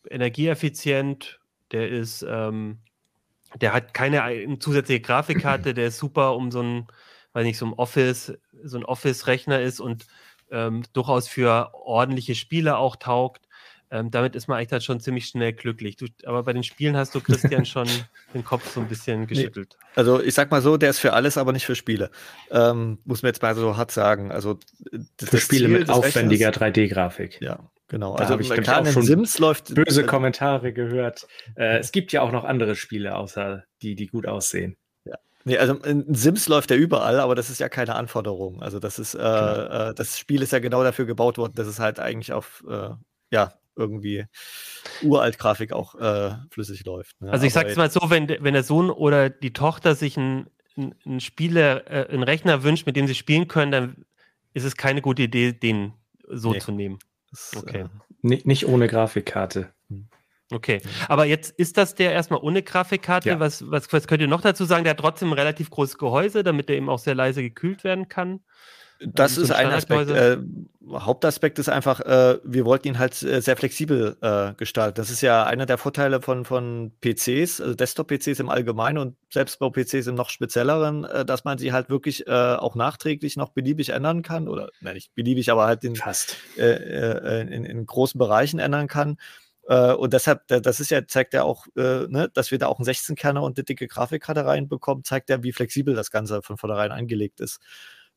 [0.10, 1.40] energieeffizient,
[1.72, 2.80] der ist, ähm,
[3.62, 6.88] der hat keine zusätzliche Grafikkarte, der ist super, um so ein,
[7.34, 8.34] weiß nicht, so ein Office,
[8.64, 10.06] so ein Office-Rechner ist und
[10.52, 13.48] ähm, durchaus für ordentliche Spiele auch taugt.
[13.92, 15.96] Ähm, damit ist man eigentlich dann schon ziemlich schnell glücklich.
[15.96, 17.88] Du, aber bei den Spielen hast du, Christian, schon
[18.36, 19.78] den Kopf so ein bisschen geschüttelt.
[19.80, 22.12] Nee, also ich sag mal so, der ist für alles, aber nicht für Spiele.
[22.52, 24.32] Ähm, muss man jetzt mal so hart sagen.
[24.32, 24.60] Also
[25.18, 27.42] für Spiele Ziel mit aufwendiger 3D-Grafik.
[27.42, 28.16] Ja, genau.
[28.16, 31.28] Da also habe ich klar, auch schon Sims läuft böse Kommentare gehört.
[31.56, 34.78] Äh, es gibt ja auch noch andere Spiele, außer die, die gut aussehen.
[35.46, 38.62] Nee, also in Sims läuft ja überall, aber das ist ja keine Anforderung.
[38.62, 39.90] Also das ist, äh, genau.
[39.90, 42.90] äh, das Spiel ist ja genau dafür gebaut worden, dass es halt eigentlich auf, äh,
[43.32, 44.26] ja, irgendwie
[45.02, 47.22] Uralt-Grafik auch äh, flüssig läuft.
[47.22, 47.32] Ne?
[47.32, 50.94] Also ich sag's mal so, wenn, wenn der Sohn oder die Tochter sich ein, ein,
[51.06, 54.06] ein Spieler, äh, einen Rechner wünscht, mit dem sie spielen können, dann
[54.54, 55.94] ist es keine gute Idee, den
[56.28, 56.60] so nee.
[56.60, 57.00] zu nehmen.
[57.32, 57.82] Das, okay.
[57.82, 57.88] Äh,
[58.22, 59.74] nicht, nicht ohne Grafikkarte.
[60.52, 63.30] Okay, aber jetzt ist das der erstmal ohne Grafikkarte.
[63.30, 63.40] Ja.
[63.40, 64.84] Was, was, was könnt ihr noch dazu sagen?
[64.84, 68.10] Der hat trotzdem ein relativ großes Gehäuse, damit er eben auch sehr leise gekühlt werden
[68.10, 68.42] kann.
[69.02, 70.10] Das ist ein Aspekt.
[70.10, 70.38] Äh,
[70.92, 74.96] Hauptaspekt ist einfach, äh, wir wollten ihn halt äh, sehr flexibel äh, gestalten.
[74.96, 80.08] Das ist ja einer der Vorteile von, von PCs, also Desktop-PCs im Allgemeinen und Selbstbau-PCs
[80.08, 84.22] im noch spezielleren, äh, dass man sie halt wirklich äh, auch nachträglich noch beliebig ändern
[84.22, 84.50] kann.
[84.50, 86.36] Oder nein, nicht beliebig, aber halt in, Fast.
[86.58, 89.18] in, in, in großen Bereichen ändern kann.
[89.70, 93.44] Und deshalb, das ist ja, zeigt ja auch, ne, dass wir da auch einen 16-Kerner
[93.44, 97.60] und eine dicke Grafikkarte reinbekommen, zeigt ja, wie flexibel das Ganze von vornherein angelegt ist.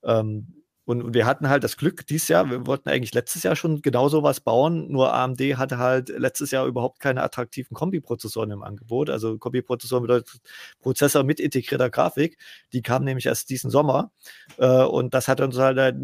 [0.03, 3.83] Ähm, und wir hatten halt das Glück dieses Jahr, wir wollten eigentlich letztes Jahr schon
[3.83, 9.09] genau sowas bauen, nur AMD hatte halt letztes Jahr überhaupt keine attraktiven Kombi-Prozessoren im Angebot.
[9.09, 10.41] Also Kombi-Prozessor bedeutet
[10.81, 12.37] Prozessor mit integrierter Grafik.
[12.73, 14.11] Die kamen nämlich erst diesen Sommer.
[14.59, 15.95] Äh, und das hat uns halt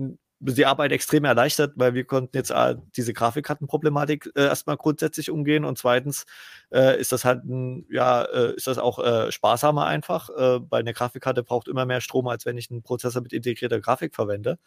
[0.41, 5.65] die Arbeit extrem erleichtert, weil wir konnten jetzt äh, diese Grafikkartenproblematik äh, erstmal grundsätzlich umgehen
[5.65, 6.27] und zweitens
[6.73, 10.81] äh, ist das halt ein, ja, äh, ist das auch äh, sparsamer einfach, äh, weil
[10.81, 14.59] eine Grafikkarte braucht immer mehr Strom, als wenn ich einen Prozessor mit integrierter Grafik verwende.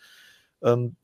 [0.61, 0.97] Ähm,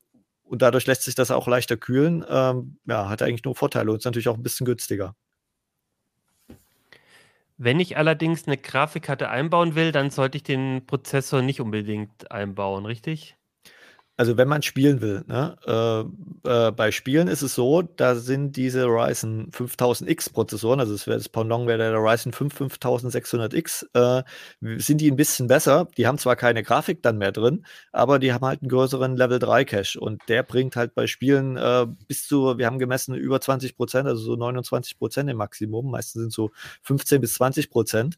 [0.43, 2.25] und dadurch lässt sich das auch leichter kühlen.
[2.29, 5.15] Ähm, ja, hat eigentlich nur Vorteile und ist natürlich auch ein bisschen günstiger.
[7.57, 12.85] Wenn ich allerdings eine Grafikkarte einbauen will, dann sollte ich den Prozessor nicht unbedingt einbauen,
[12.85, 13.36] richtig?
[14.19, 15.55] Also wenn man spielen will, ne?
[16.43, 21.05] äh, äh, bei Spielen ist es so, da sind diese Ryzen 5000X Prozessoren, also das
[21.05, 24.23] wäre das Pendant wäre der Ryzen 5 5600X, äh,
[24.79, 25.87] sind die ein bisschen besser.
[25.97, 29.37] Die haben zwar keine Grafik dann mehr drin, aber die haben halt einen größeren Level
[29.37, 33.39] 3 Cache und der bringt halt bei Spielen äh, bis zu, wir haben gemessen über
[33.39, 35.91] 20 Prozent, also so 29 Prozent im Maximum.
[35.91, 36.49] Meistens sind so
[36.81, 38.17] 15 bis 20 Prozent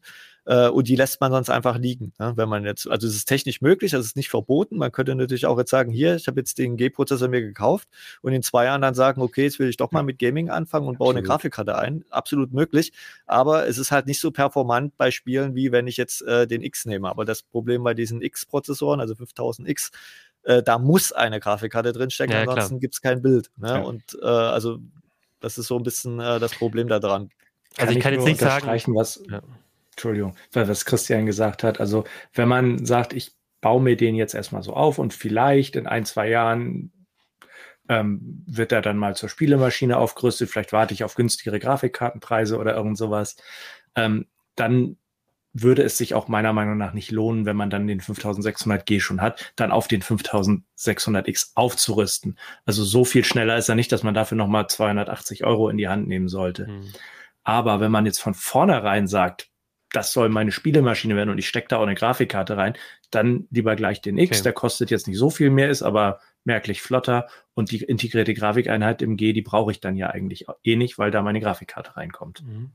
[0.50, 2.12] äh, und die lässt man sonst einfach liegen.
[2.18, 2.32] Ne?
[2.34, 4.78] Wenn man jetzt, also es ist technisch möglich, es ist nicht verboten.
[4.78, 7.88] Man könnte natürlich auch jetzt sagen, hier, ich habe jetzt den G-Prozessor mir gekauft
[8.20, 10.88] und in zwei Jahren dann sagen, okay, jetzt will ich doch mal mit Gaming anfangen
[10.88, 12.04] und baue eine Grafikkarte ein.
[12.10, 12.92] Absolut möglich.
[13.26, 16.62] Aber es ist halt nicht so performant bei Spielen, wie wenn ich jetzt äh, den
[16.62, 17.08] X nehme.
[17.08, 19.92] Aber das Problem bei diesen X-Prozessoren, also 5000X,
[20.42, 23.52] äh, da muss eine Grafikkarte drinstecken, ja, ansonsten gibt es kein Bild.
[23.56, 23.68] Ne?
[23.68, 23.80] Ja.
[23.82, 24.80] Und äh, also
[25.38, 27.30] das ist so ein bisschen äh, das Problem daran.
[27.76, 29.42] Also kann ich kann jetzt nicht sagen, was, ja.
[30.00, 31.78] Entschuldigung, was Christian gesagt hat.
[31.78, 35.86] Also wenn man sagt, ich baue mir den jetzt erstmal so auf und vielleicht in
[35.86, 36.90] ein, zwei Jahren
[37.90, 42.74] ähm, wird er dann mal zur Spielemaschine aufgerüstet, vielleicht warte ich auf günstigere Grafikkartenpreise oder
[42.74, 43.36] irgend sowas,
[43.94, 44.26] ähm,
[44.56, 44.96] dann
[45.52, 49.20] würde es sich auch meiner Meinung nach nicht lohnen, wenn man dann den 5600G schon
[49.20, 52.38] hat, dann auf den 5600X aufzurüsten.
[52.64, 55.88] Also so viel schneller ist er nicht, dass man dafür nochmal 280 Euro in die
[55.88, 56.68] Hand nehmen sollte.
[56.68, 56.92] Hm.
[57.42, 59.49] Aber wenn man jetzt von vornherein sagt,
[59.92, 62.74] das soll meine Spielemaschine werden und ich stecke da auch eine Grafikkarte rein,
[63.10, 64.42] dann lieber gleich den X, okay.
[64.44, 69.02] der kostet jetzt nicht so viel mehr, ist aber merklich flotter und die integrierte Grafikeinheit
[69.02, 72.42] im G, die brauche ich dann ja eigentlich eh nicht, weil da meine Grafikkarte reinkommt.
[72.44, 72.72] Mhm.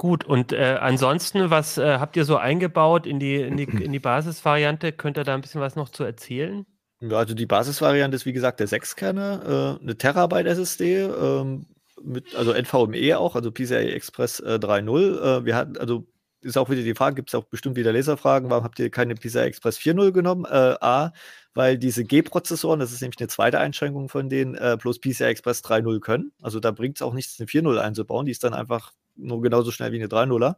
[0.00, 3.92] Gut, und äh, ansonsten, was äh, habt ihr so eingebaut in die, in, die, in
[3.92, 4.92] die Basisvariante?
[4.92, 6.64] Könnt ihr da ein bisschen was noch zu erzählen?
[7.00, 11.66] Ja, also die Basisvariante ist wie gesagt der 6-Kerne, äh, eine Terabyte SSD, ähm,
[12.02, 15.40] mit, also NVMe auch, also PCI Express äh, 3.0.
[15.40, 16.06] Äh, wir hatten, also
[16.42, 19.14] ist auch wieder die Frage, gibt es auch bestimmt wieder Leserfragen, warum habt ihr keine
[19.14, 20.44] PCI Express 4.0 genommen?
[20.46, 21.12] Äh, A,
[21.54, 25.62] weil diese G-Prozessoren, das ist nämlich eine zweite Einschränkung von denen, äh, bloß PCI Express
[25.62, 26.32] 3.0 können.
[26.40, 29.70] Also da bringt es auch nichts, eine 4.0 einzubauen, die ist dann einfach nur genauso
[29.70, 30.56] schnell wie eine 3.0er.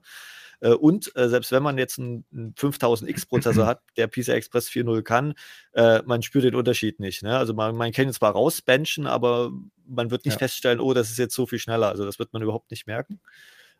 [0.62, 5.02] Äh, und äh, selbst wenn man jetzt einen, einen 5000X-Prozessor hat, der PCI Express 4.0
[5.02, 5.34] kann,
[5.72, 7.22] äh, man spürt den Unterschied nicht.
[7.22, 7.36] Ne?
[7.36, 9.50] Also man, man kann ihn zwar rausbenchen, aber
[9.86, 10.38] man wird nicht ja.
[10.38, 11.88] feststellen, oh, das ist jetzt so viel schneller.
[11.88, 13.20] Also das wird man überhaupt nicht merken.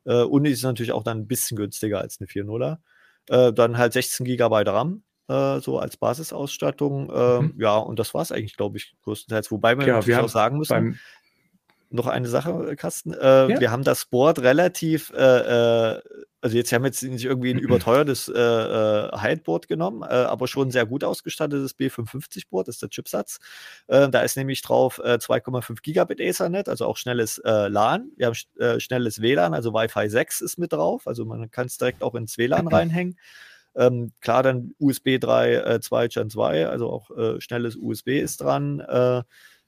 [0.05, 2.79] Und ist natürlich auch dann ein bisschen günstiger als eine 4.0er.
[3.29, 7.11] Äh, dann halt 16 GB RAM äh, so als Basisausstattung.
[7.11, 7.55] Äh, mhm.
[7.59, 9.51] Ja, und das war es eigentlich, glaube ich, größtenteils.
[9.51, 10.99] Wobei wir ja, natürlich auch sagen müssen,
[11.93, 13.13] noch eine Sache, Carsten.
[13.13, 13.61] Äh, ja.
[13.61, 16.01] Wir haben das Board relativ, äh, äh,
[16.41, 20.49] also jetzt haben wir jetzt nicht irgendwie ein überteuertes äh, äh, High-Board genommen, äh, aber
[20.49, 23.39] schon sehr gut ausgestattetes B550-Board, das ist der Chipsatz.
[23.87, 28.11] da ist nämlich drauf 2,5 Gigabit Ethernet, also auch schnelles LAN.
[28.17, 32.03] Wir haben schnelles WLAN, also Wi-Fi 6 ist mit drauf, also man kann es direkt
[32.03, 33.17] auch ins WLAN reinhängen.
[33.75, 38.41] Ähm, klar, dann USB 3, äh, 2 Gen 2, also auch äh, schnelles USB ist
[38.41, 38.81] dran.
[38.81, 39.23] Äh,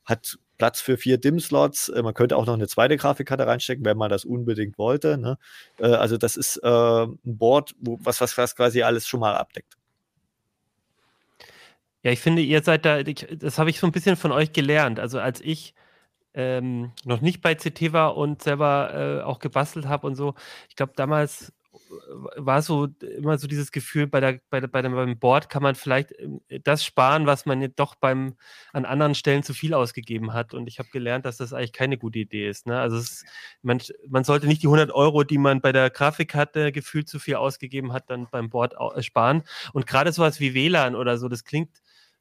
[0.04, 1.88] hat Platz für vier DIM-Slots.
[1.90, 5.18] Äh, man könnte auch noch eine zweite Grafikkarte reinstecken, wenn man das unbedingt wollte.
[5.18, 5.38] Ne?
[5.78, 9.34] Äh, also das ist äh, ein Board, wo, was, was, was quasi alles schon mal
[9.34, 9.76] abdeckt.
[12.02, 14.52] Ja, ich finde, ihr seid da, ich, das habe ich so ein bisschen von euch
[14.52, 15.00] gelernt.
[15.00, 15.74] Also als ich
[16.34, 20.34] ähm, noch nicht bei CT war und selber äh, auch gebastelt habe und so,
[20.68, 21.52] ich glaube damals
[22.36, 25.62] war so immer so dieses Gefühl, bei der, bei, der, bei dem, beim Board kann
[25.62, 28.34] man vielleicht ähm, das sparen, was man jetzt doch beim,
[28.72, 30.54] an anderen Stellen zu viel ausgegeben hat.
[30.54, 32.66] Und ich habe gelernt, dass das eigentlich keine gute Idee ist.
[32.66, 32.78] Ne?
[32.78, 33.24] Also ist,
[33.62, 37.36] man, man sollte nicht die 100 Euro, die man bei der Grafikkarte gefühlt zu viel
[37.36, 39.42] ausgegeben hat, dann beim Board äh, sparen.
[39.72, 41.70] Und gerade sowas wie WLAN oder so, das klingt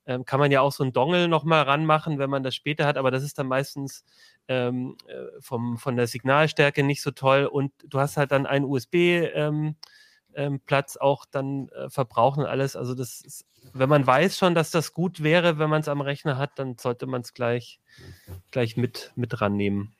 [0.05, 2.97] ähm, kann man ja auch so ein Dongle nochmal ranmachen, wenn man das später hat,
[2.97, 4.03] aber das ist dann meistens
[4.47, 8.65] ähm, äh, vom, von der Signalstärke nicht so toll und du hast halt dann einen
[8.65, 9.75] USB- ähm,
[10.35, 12.75] ähm, Platz auch dann äh, verbrauchen und alles.
[12.75, 16.01] Also das ist, wenn man weiß schon, dass das gut wäre, wenn man es am
[16.01, 17.79] Rechner hat, dann sollte man es gleich,
[18.51, 19.95] gleich mit, mit rannehmen.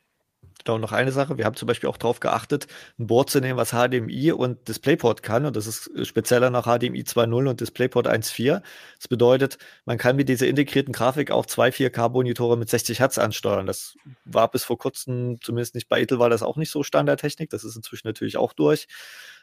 [0.66, 1.38] Genau, noch eine Sache.
[1.38, 5.22] Wir haben zum Beispiel auch darauf geachtet, ein Board zu nehmen, was HDMI und DisplayPort
[5.22, 5.46] kann.
[5.46, 8.62] Und das ist spezieller nach HDMI 2.0 und DisplayPort 1.4.
[8.98, 13.66] Das bedeutet, man kann mit dieser integrierten Grafik auch zwei 4K-Monitore mit 60 Hertz ansteuern.
[13.66, 17.50] Das war bis vor kurzem, zumindest nicht bei Intel, war das auch nicht so Standardtechnik.
[17.50, 18.88] Das ist inzwischen natürlich auch durch.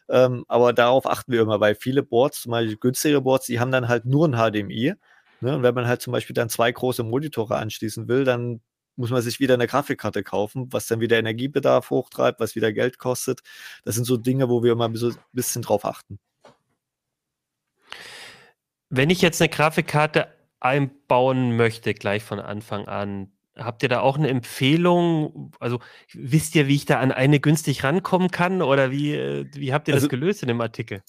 [0.09, 3.71] Ähm, aber darauf achten wir immer, weil viele Boards, zum Beispiel günstigere Boards, die haben
[3.71, 4.95] dann halt nur ein HDMI.
[5.41, 5.57] Ne?
[5.57, 8.61] Und wenn man halt zum Beispiel dann zwei große Monitore anschließen will, dann
[9.01, 12.99] muss man sich wieder eine Grafikkarte kaufen, was dann wieder Energiebedarf hochtreibt, was wieder Geld
[12.99, 13.41] kostet.
[13.85, 16.19] Das sind so Dinge, wo wir immer ein bisschen drauf achten.
[18.89, 20.29] Wenn ich jetzt eine Grafikkarte
[20.61, 25.53] einbauen möchte, gleich von Anfang an, habt ihr da auch eine Empfehlung?
[25.61, 25.81] Also
[26.13, 29.89] wisst ihr, wie ich da an eine günstig rankommen kann oder wie, äh, wie habt
[29.89, 31.03] ihr also, das gelöst in dem Artikel?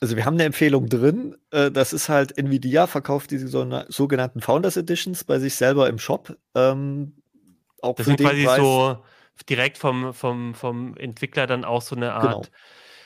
[0.00, 1.36] Also wir haben eine Empfehlung drin.
[1.50, 6.36] Äh, das ist halt Nvidia verkauft diese sogenannten Founders Editions bei sich selber im Shop.
[6.54, 7.21] Ähm,
[7.82, 8.98] auch das sind quasi Preis, so
[9.48, 12.56] direkt vom, vom, vom Entwickler dann auch so eine Art, genau.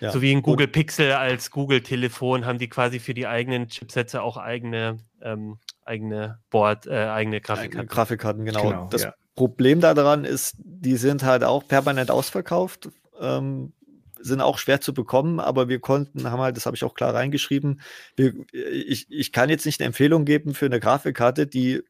[0.01, 0.13] ja.
[0.13, 4.37] so wie ein Google Pixel als Google-Telefon, haben die quasi für die eigenen Chipsätze auch
[4.37, 7.89] eigene, ähm, eigene Board, äh, eigene Grafikkarten.
[7.89, 8.63] Grafikkarten, genau.
[8.63, 9.15] genau das ja.
[9.35, 12.91] Problem daran ist, die sind halt auch permanent ausverkauft.
[13.21, 13.73] Ähm,
[14.19, 17.15] sind auch schwer zu bekommen, aber wir konnten, haben halt, das habe ich auch klar
[17.15, 17.81] reingeschrieben,
[18.17, 21.83] wir, ich, ich kann jetzt nicht eine Empfehlung geben für eine Grafikkarte, die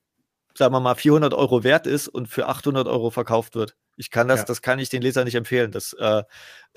[0.57, 3.77] sagen wir mal, 400 Euro wert ist und für 800 Euro verkauft wird.
[3.97, 4.45] Ich kann das, ja.
[4.45, 5.71] das kann ich den Leser nicht empfehlen.
[5.71, 6.23] Das, äh,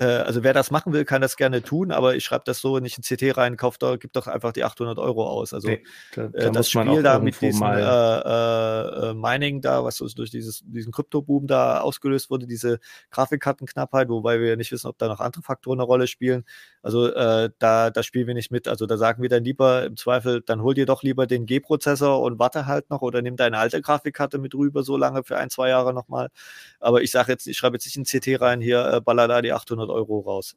[0.00, 2.78] äh, also wer das machen will, kann das gerne tun, aber ich schreibe das so
[2.78, 5.52] nicht in CT rein, kauft da, gibt doch einfach die 800 Euro aus.
[5.52, 5.84] Also nee,
[6.14, 10.62] da, da äh, das Spiel da mit diesem äh, äh, Mining da, was durch dieses,
[10.64, 12.80] diesen Kryptoboom da ausgelöst wurde, diese
[13.10, 16.44] Grafikkartenknappheit, wobei wir ja nicht wissen, ob da noch andere Faktoren eine Rolle spielen.
[16.82, 18.68] Also äh, da, da spielen wir nicht mit.
[18.68, 22.22] Also da sagen wir dann lieber im Zweifel, dann hol dir doch lieber den G-Prozessor
[22.22, 25.50] und warte halt noch oder nimm deine alte Grafikkarte mit rüber so lange für ein,
[25.50, 26.30] zwei Jahre nochmal.
[26.78, 29.42] Aber ich sage jetzt, ich schreibe jetzt nicht in CT rein, hier äh, baller da
[29.42, 30.56] die 800 Euro raus.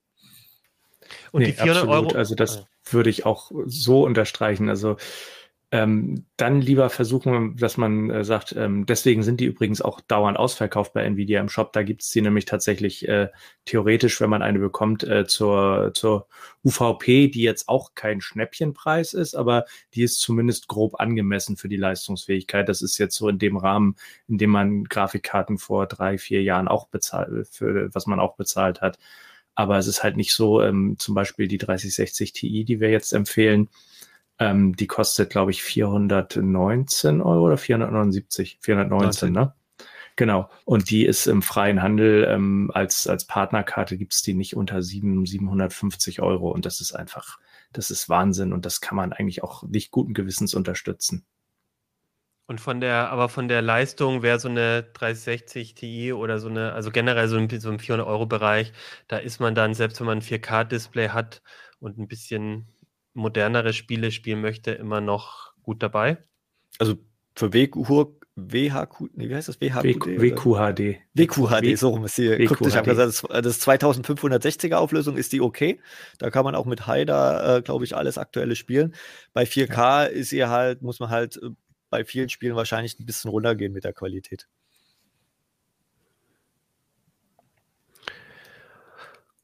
[1.31, 2.05] Und nee, die 400 absolut.
[2.07, 2.17] Euro.
[2.17, 4.69] Also das würde ich auch so unterstreichen.
[4.69, 4.97] Also
[5.73, 10.37] ähm, dann lieber versuchen, dass man äh, sagt, ähm, deswegen sind die übrigens auch dauernd
[10.37, 11.73] ausverkauft bei Nvidia im Shop.
[11.73, 13.29] Da gibt es sie nämlich tatsächlich äh,
[13.65, 16.27] theoretisch, wenn man eine bekommt, äh, zur, zur
[16.63, 19.65] UVP, die jetzt auch kein Schnäppchenpreis ist, aber
[19.95, 22.69] die ist zumindest grob angemessen für die Leistungsfähigkeit.
[22.69, 23.95] Das ist jetzt so in dem Rahmen,
[24.27, 28.81] in dem man Grafikkarten vor drei, vier Jahren auch bezahlt, für was man auch bezahlt
[28.81, 28.99] hat.
[29.55, 33.11] Aber es ist halt nicht so, ähm, zum Beispiel die 3060 Ti, die wir jetzt
[33.11, 33.69] empfehlen,
[34.39, 38.57] ähm, die kostet, glaube ich, 419 Euro oder 479?
[38.61, 39.33] 419, 19.
[39.33, 39.53] ne?
[40.15, 40.49] Genau.
[40.65, 44.81] Und die ist im freien Handel ähm, als, als Partnerkarte gibt es die nicht unter
[44.83, 46.51] 7, 750 Euro.
[46.51, 47.39] Und das ist einfach,
[47.71, 48.53] das ist Wahnsinn.
[48.53, 51.25] Und das kann man eigentlich auch nicht guten Gewissens unterstützen.
[52.45, 56.73] Und von der, aber von der Leistung wäre so eine 3060 Ti oder so eine,
[56.73, 58.73] also generell so, ein, so im 400-Euro-Bereich,
[59.07, 61.41] da ist man dann, selbst wenn man ein 4K-Display hat
[61.79, 62.67] und ein bisschen
[63.13, 66.17] modernere Spiele spielen möchte, immer noch gut dabei.
[66.79, 66.95] Also
[67.35, 69.61] für WQHD, WHQ, nee, wie heißt das?
[69.61, 70.19] WHQD?
[70.19, 70.97] WQHD.
[71.13, 72.45] WQHD, so rum ist die.
[72.45, 75.79] Guckt, ich habe gesagt, das, das 2560er Auflösung ist die okay.
[76.17, 78.95] Da kann man auch mit HIDA, äh, glaube ich, alles aktuelle spielen.
[79.33, 80.03] Bei 4K ja.
[80.05, 81.49] ist ihr halt, muss man halt äh,
[81.91, 84.47] bei vielen Spielen wahrscheinlich ein bisschen runtergehen mit der Qualität.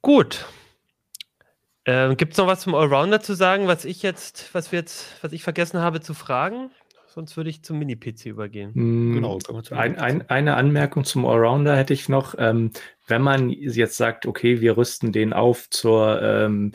[0.01, 0.47] Gut,
[1.89, 5.07] ähm, Gibt es noch was zum Allrounder zu sagen, was ich jetzt, was wir jetzt,
[5.23, 6.69] was ich vergessen habe zu fragen?
[7.07, 8.71] Sonst würde ich zum Mini-PC übergehen.
[8.75, 9.39] Mm, genau.
[9.71, 12.35] Ein, ein, eine Anmerkung zum Allrounder hätte ich noch.
[12.37, 12.71] Ähm,
[13.07, 16.73] wenn man jetzt sagt, okay, wir rüsten den auf zur, ähm,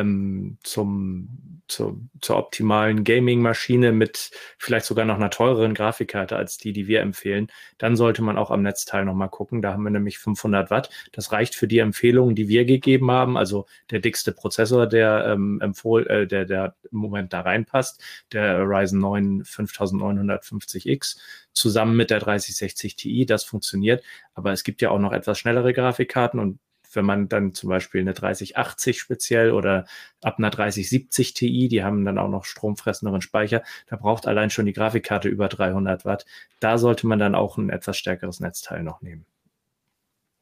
[0.00, 6.72] ähm zum zur, zur optimalen Gaming-Maschine mit vielleicht sogar noch einer teureren Grafikkarte als die,
[6.72, 9.62] die wir empfehlen, dann sollte man auch am Netzteil nochmal gucken.
[9.62, 10.90] Da haben wir nämlich 500 Watt.
[11.12, 13.36] Das reicht für die Empfehlungen, die wir gegeben haben.
[13.36, 18.60] Also der dickste Prozessor, der ähm, empfohlen, äh, der, der im Moment da reinpasst, der
[18.60, 21.18] Ryzen 9 5950X
[21.52, 24.04] zusammen mit der 3060 Ti, das funktioniert.
[24.34, 26.58] Aber es gibt ja auch noch etwas schnellere Grafikkarten und
[26.96, 29.86] wenn man dann zum Beispiel eine 3080 speziell oder
[30.22, 34.66] ab einer 3070 Ti, die haben dann auch noch stromfressenderen Speicher, da braucht allein schon
[34.66, 36.26] die Grafikkarte über 300 Watt.
[36.60, 39.26] Da sollte man dann auch ein etwas stärkeres Netzteil noch nehmen.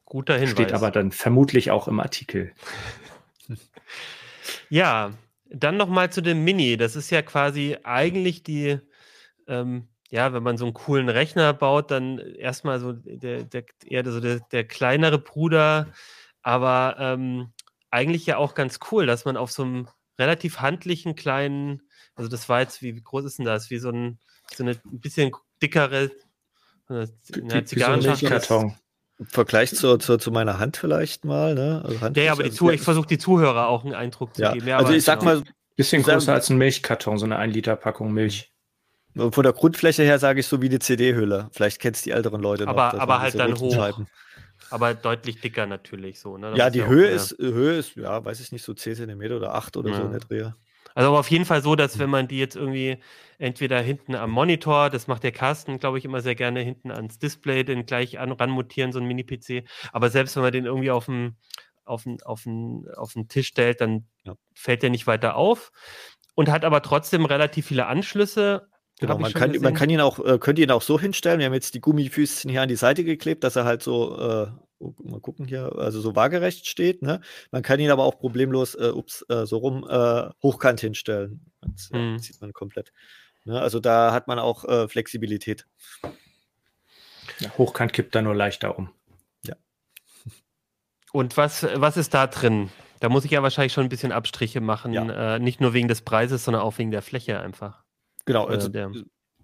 [0.04, 0.50] Guter Hinweis.
[0.50, 2.52] Steht aber dann vermutlich auch im Artikel.
[4.68, 5.12] Ja,
[5.50, 6.76] dann nochmal zu dem Mini.
[6.76, 8.78] Das ist ja quasi eigentlich die,
[9.46, 14.10] ähm, ja, wenn man so einen coolen Rechner baut, dann erstmal so der, der eher
[14.10, 15.88] so der, der kleinere Bruder
[16.42, 17.52] aber ähm,
[17.90, 19.88] eigentlich ja auch ganz cool, dass man auf so einem
[20.18, 21.82] relativ handlichen kleinen,
[22.14, 23.70] also das war jetzt, wie, wie groß ist denn das?
[23.70, 24.18] Wie so ein,
[24.54, 25.32] so eine ein bisschen
[25.62, 26.10] dickere
[26.88, 27.06] äh,
[27.64, 28.76] Zigarrenkarton.
[29.18, 31.54] Im Vergleich zu, zu, zu, meiner Hand vielleicht mal.
[31.54, 31.82] Ne?
[31.84, 34.52] Also ja, ja, aber also ich versuche die Zuhörer auch einen Eindruck zu ja.
[34.52, 34.66] geben.
[34.66, 35.36] Ja, also ich sag genau.
[35.36, 35.44] mal.
[35.74, 38.52] Bisschen größer als ein Milchkarton, so eine 1 Liter Packung Milch.
[39.14, 41.48] Von der Grundfläche her sage ich so wie die CD-Hülle.
[41.52, 42.76] Vielleicht kennst die älteren Leute noch.
[42.76, 44.00] Aber, aber halt dann hoch.
[44.72, 46.36] Aber deutlich dicker natürlich so.
[46.36, 46.54] Ne?
[46.56, 49.76] Ja, die Höhe, ist, Höhe ist, ja, weiß ich nicht, so 10 cm oder 8
[49.76, 49.96] oder ja.
[49.96, 50.50] so in der Dreh.
[50.94, 52.98] Also aber auf jeden Fall so, dass wenn man die jetzt irgendwie
[53.38, 57.18] entweder hinten am Monitor, das macht der Carsten, glaube ich, immer sehr gerne, hinten ans
[57.18, 59.64] Display den gleich an, ranmutieren, so ein Mini-PC.
[59.92, 61.36] Aber selbst wenn man den irgendwie auf dem,
[61.84, 64.34] auf den, auf den, auf den Tisch stellt, dann ja.
[64.54, 65.72] fällt der nicht weiter auf
[66.34, 68.68] und hat aber trotzdem relativ viele Anschlüsse
[69.02, 71.40] Genau, man kann, man kann ihn auch, äh, könnte ihn auch so hinstellen.
[71.40, 74.46] Wir haben jetzt die Gummifüßchen hier an die Seite geklebt, dass er halt so, äh,
[74.78, 77.02] oh, mal gucken hier, also so waagerecht steht.
[77.02, 77.20] Ne?
[77.50, 81.50] Man kann ihn aber auch problemlos, äh, ups, äh, so rum äh, hochkant hinstellen.
[81.62, 82.18] Das mhm.
[82.20, 82.92] sieht man komplett.
[83.44, 83.60] Ne?
[83.60, 85.66] Also da hat man auch äh, Flexibilität.
[87.40, 88.90] Ja, hochkant kippt da nur leichter um.
[89.44, 89.56] Ja.
[91.12, 92.70] Und was, was ist da drin?
[93.00, 95.40] Da muss ich ja wahrscheinlich schon ein bisschen Abstriche machen, ja.
[95.40, 97.81] nicht nur wegen des Preises, sondern auch wegen der Fläche einfach.
[98.24, 98.90] Genau, also der,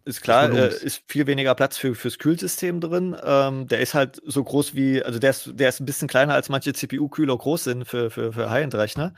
[0.08, 3.14] ist klar, äh, ist viel weniger Platz für, fürs Kühlsystem drin.
[3.22, 6.32] Ähm, der ist halt so groß wie, also der ist, der ist ein bisschen kleiner
[6.32, 9.12] als manche CPU-Kühler groß sind für, für, für High-End-Rechner.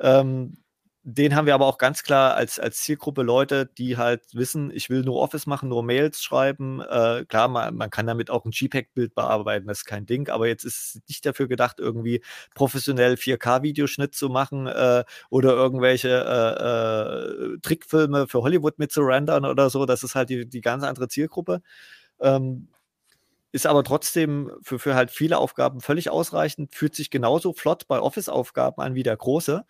[0.00, 0.56] Ähm,
[1.04, 4.88] den haben wir aber auch ganz klar als, als Zielgruppe Leute, die halt wissen, ich
[4.88, 6.80] will nur Office machen, nur Mails schreiben.
[6.80, 10.46] Äh, klar, man, man kann damit auch ein JPEG-Bild bearbeiten, das ist kein Ding, aber
[10.46, 12.22] jetzt ist es nicht dafür gedacht, irgendwie
[12.54, 19.86] professionell 4K-Videoschnitt zu machen äh, oder irgendwelche äh, äh, Trickfilme für Hollywood mitzurendern oder so.
[19.86, 21.62] Das ist halt die, die ganz andere Zielgruppe.
[22.20, 22.68] Ähm,
[23.52, 28.00] ist aber trotzdem für, für halt viele Aufgaben völlig ausreichend, fühlt sich genauso flott bei
[28.00, 29.64] Office-Aufgaben an wie der große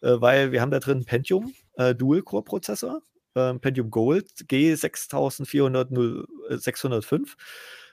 [0.00, 3.00] äh, weil wir haben da drin Pentium äh, Dual-Core-Prozessor,
[3.34, 7.34] äh, Pentium Gold G6605.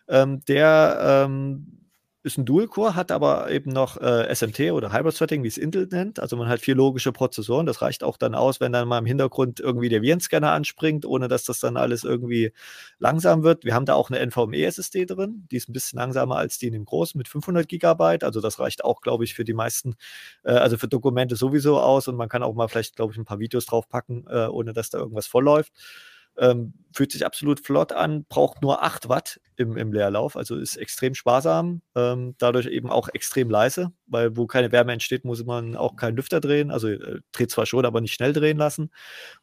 [0.08, 1.85] Ähm, der ähm,
[2.26, 6.20] ist ein Dual-Core, hat aber eben noch äh, SMT oder Hybrid-Threading, wie es Intel nennt.
[6.20, 7.68] Also man hat vier logische Prozessoren.
[7.68, 11.28] Das reicht auch dann aus, wenn dann mal im Hintergrund irgendwie der Virenscanner anspringt, ohne
[11.28, 12.52] dass das dann alles irgendwie
[12.98, 13.64] langsam wird.
[13.64, 15.48] Wir haben da auch eine NVMe-SSD drin.
[15.52, 18.24] Die ist ein bisschen langsamer als die in dem großen mit 500 Gigabyte.
[18.24, 19.96] Also das reicht auch, glaube ich, für die meisten,
[20.44, 22.08] äh, also für Dokumente sowieso aus.
[22.08, 24.90] Und man kann auch mal vielleicht, glaube ich, ein paar Videos draufpacken, äh, ohne dass
[24.90, 25.72] da irgendwas vollläuft.
[26.38, 30.78] Ähm, fühlt sich absolut flott an, braucht nur 8 Watt im, im Leerlauf, also ist
[30.78, 35.76] extrem sparsam, ähm, dadurch eben auch extrem leise, weil wo keine Wärme entsteht, muss man
[35.76, 38.92] auch keinen Lüfter drehen, also äh, dreht zwar schon, aber nicht schnell drehen lassen.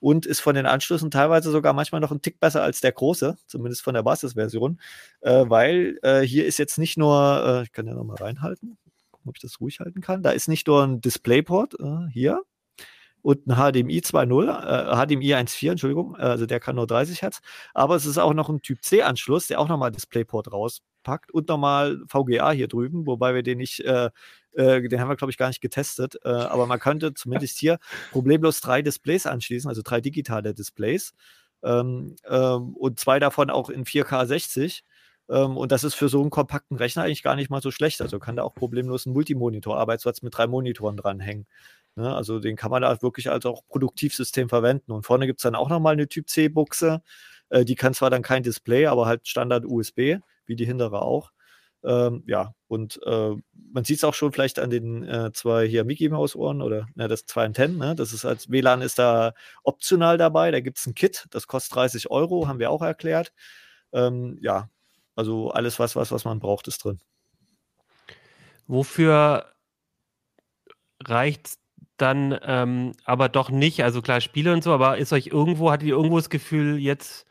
[0.01, 3.37] Und ist von den Anschlüssen teilweise sogar manchmal noch ein Tick besser als der große,
[3.47, 4.81] zumindest von der Basisversion,
[5.21, 8.79] äh, weil äh, hier ist jetzt nicht nur, äh, ich kann ja nochmal reinhalten,
[9.11, 12.43] gucken, ob ich das ruhig halten kann, da ist nicht nur ein Displayport äh, hier,
[13.23, 17.41] und ein HDMI 2.0, äh, HDMI 1.4, Entschuldigung, also der kann nur 30 Hertz,
[17.73, 22.01] aber es ist auch noch ein Typ C-Anschluss, der auch nochmal DisplayPort rauspackt und nochmal
[22.09, 24.11] VGA hier drüben, wobei wir den nicht, äh,
[24.53, 27.79] äh, den haben wir glaube ich gar nicht getestet, äh, aber man könnte zumindest hier
[28.11, 31.15] problemlos drei Displays anschließen, also drei digitale Displays
[31.63, 34.85] ähm, ähm, und zwei davon auch in 4K 60
[35.29, 38.03] ähm, und das ist für so einen kompakten Rechner eigentlich gar nicht mal so schlecht.
[38.03, 41.47] Also kann da auch problemlos ein Multimonitor-Arbeitsplatz mit drei Monitoren dranhängen.
[41.97, 42.15] Ne?
[42.15, 44.93] Also den kann man da wirklich als auch Produktivsystem verwenden.
[44.93, 47.03] Und vorne gibt es dann auch nochmal eine Typ C-Buchse.
[47.51, 51.33] Äh, die kann zwar dann kein Display, aber halt Standard USB, wie die hintere auch.
[51.85, 53.35] Ähm, ja, und äh,
[53.73, 56.87] man sieht es auch schon vielleicht an den äh, zwei hier Mickey Mouse Ohren oder
[56.95, 57.77] ne, das zwei Antennen.
[57.77, 57.95] Ne?
[57.97, 59.35] Das ist als WLAN ist da
[59.65, 60.53] optional dabei.
[60.53, 63.33] Da gibt es ein Kit, das kostet 30 Euro, haben wir auch erklärt.
[63.93, 64.71] Ähm, ja,
[65.17, 67.01] also alles, was, was, was man braucht, ist drin.
[68.69, 69.53] Wofür
[71.03, 71.59] reicht
[72.03, 73.83] dann ähm, aber doch nicht?
[73.83, 77.27] Also klar, Spiele und so, aber ist euch irgendwo, hattet ihr irgendwo das Gefühl, jetzt,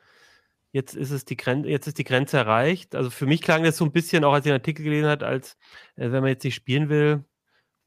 [0.72, 2.96] jetzt ist es die Grenze, jetzt ist die Grenze erreicht?
[2.96, 5.24] Also für mich klang das so ein bisschen, auch als ich den Artikel gelesen hat,
[5.24, 5.58] als
[5.96, 7.24] äh, wenn man jetzt nicht spielen will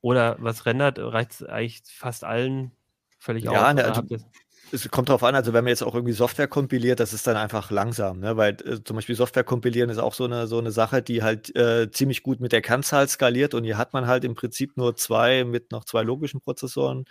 [0.01, 2.73] oder was rendert, reicht es eigentlich fast allen
[3.19, 3.75] völlig ja, auf.
[3.75, 4.03] Ne, also,
[4.75, 7.37] es kommt darauf an, also wenn man jetzt auch irgendwie Software kompiliert, das ist dann
[7.37, 8.37] einfach langsam, ne?
[8.37, 11.55] weil äh, zum Beispiel Software kompilieren ist auch so eine, so eine Sache, die halt
[11.57, 14.97] äh, ziemlich gut mit der Kernzahl skaliert und hier hat man halt im Prinzip nur
[14.97, 17.05] zwei mit noch zwei logischen Prozessoren,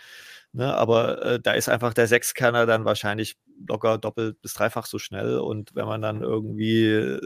[0.52, 0.76] ne?
[0.76, 3.38] aber äh, da ist einfach der Sechskerner dann wahrscheinlich
[3.68, 7.18] locker doppelt bis dreifach so schnell und wenn man dann irgendwie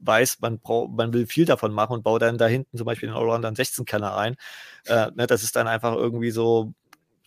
[0.00, 3.16] weiß, man, man will viel davon machen und baut dann da hinten zum Beispiel den
[3.16, 4.36] Allrounder einen 16-Kerner ein,
[4.86, 5.26] äh, ne?
[5.26, 6.74] das ist dann einfach irgendwie so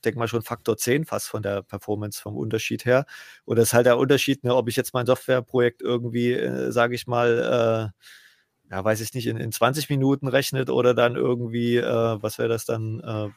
[0.05, 3.05] denke mal, schon Faktor 10 fast von der Performance, vom Unterschied her.
[3.45, 6.95] Und das ist halt der Unterschied, ne, ob ich jetzt mein Softwareprojekt irgendwie, äh, sage
[6.95, 11.77] ich mal, äh, ja, weiß ich nicht, in, in 20 Minuten rechnet oder dann irgendwie,
[11.77, 13.29] äh, was wäre das dann, äh,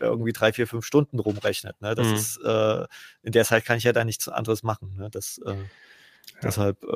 [0.00, 1.80] irgendwie drei, vier, fünf Stunden rumrechnet.
[1.80, 1.94] Ne?
[1.94, 2.14] Das mhm.
[2.14, 2.86] ist, äh,
[3.22, 4.94] in der Zeit kann ich ja da nichts anderes machen.
[4.96, 5.08] Ne?
[5.10, 5.56] Das, äh, ja.
[6.42, 6.86] Deshalb,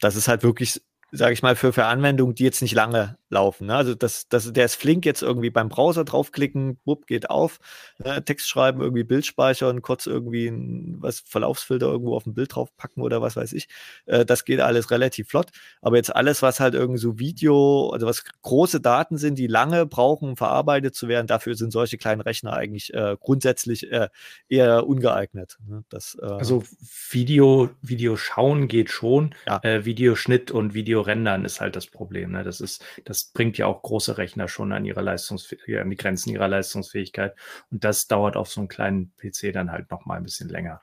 [0.00, 3.66] das ist halt wirklich sage ich mal, für, für Anwendungen, die jetzt nicht lange laufen.
[3.66, 3.76] Ne?
[3.76, 7.58] Also das, das, der ist flink jetzt irgendwie beim Browser draufklicken, bupp, geht auf,
[7.98, 8.24] ne?
[8.24, 13.02] Text schreiben, irgendwie Bild speichern, kurz irgendwie ein was, Verlaufsfilter irgendwo auf ein Bild draufpacken
[13.02, 13.68] oder was weiß ich.
[14.06, 15.50] Äh, das geht alles relativ flott.
[15.80, 19.86] Aber jetzt alles, was halt irgendwie so Video, also was große Daten sind, die lange
[19.86, 24.08] brauchen, um verarbeitet zu werden, dafür sind solche kleinen Rechner eigentlich äh, grundsätzlich äh,
[24.48, 25.58] eher ungeeignet.
[25.66, 25.84] Ne?
[25.88, 26.64] Das, äh also
[27.10, 29.60] Video, Video schauen geht schon, ja.
[29.62, 32.32] Äh, Videoschnitt und Video Video rendern ist halt das Problem.
[32.32, 32.44] Ne?
[32.44, 36.30] Das ist, das bringt ja auch große Rechner schon an ihre Leistungsfähigkeit, an die Grenzen
[36.30, 37.34] ihrer Leistungsfähigkeit.
[37.70, 40.80] Und das dauert auf so einem kleinen PC dann halt noch mal ein bisschen länger.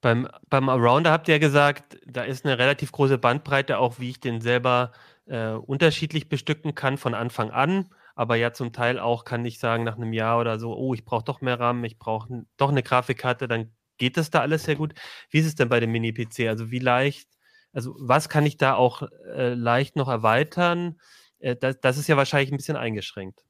[0.00, 4.10] Beim, beim Arounder habt ihr ja gesagt, da ist eine relativ große Bandbreite, auch wie
[4.10, 4.92] ich den selber
[5.26, 7.88] äh, unterschiedlich bestücken kann von Anfang an.
[8.14, 11.04] Aber ja, zum Teil auch kann ich sagen, nach einem Jahr oder so, oh, ich
[11.04, 14.76] brauche doch mehr RAM, ich brauche doch eine Grafikkarte, dann geht das da alles sehr
[14.76, 14.94] gut.
[15.30, 16.48] Wie ist es denn bei dem Mini-PC?
[16.48, 17.28] Also wie leicht
[17.74, 19.02] also was kann ich da auch
[19.34, 21.00] äh, leicht noch erweitern?
[21.44, 23.44] Äh, das, das ist ja wahrscheinlich ein bisschen eingeschränkt.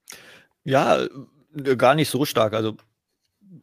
[0.65, 2.53] Ja, äh, gar nicht so stark.
[2.53, 2.77] Also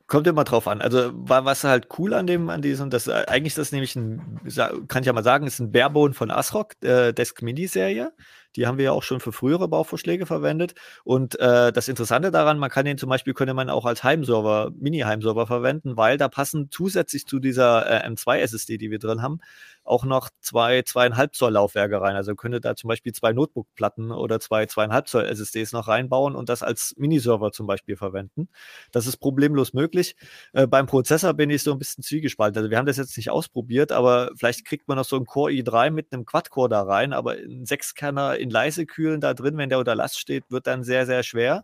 [0.07, 0.81] kommt immer drauf an.
[0.81, 4.39] Also was halt cool an dem, an diesem, das äh, eigentlich ist das nämlich ein,
[4.87, 8.13] kann ich ja mal sagen, ist ein Barebone von ASRock, äh, Desk Mini Serie.
[8.57, 10.75] Die haben wir ja auch schon für frühere Bauvorschläge verwendet.
[11.05, 14.71] Und äh, das Interessante daran, man kann den zum Beispiel, könnte man auch als Heimserver,
[14.77, 19.39] Mini-Heimserver verwenden, weil da passen zusätzlich zu dieser äh, M2 SSD, die wir drin haben,
[19.83, 22.15] auch noch zwei, zweieinhalb Zoll Laufwerke rein.
[22.15, 26.49] Also könnte da zum Beispiel zwei Notebook-Platten oder zwei, zweieinhalb Zoll SSDs noch reinbauen und
[26.49, 28.49] das als Miniserver zum Beispiel verwenden.
[28.91, 30.15] Das ist problemlos möglich.
[30.53, 32.57] Äh, beim Prozessor bin ich so ein bisschen zwiegespalten.
[32.59, 35.51] Also wir haben das jetzt nicht ausprobiert, aber vielleicht kriegt man noch so einen Core
[35.51, 39.69] i3 mit einem Quad-Core da rein, aber ein Sechskerner in leise kühlen da drin, wenn
[39.69, 41.63] der unter Last steht, wird dann sehr, sehr schwer.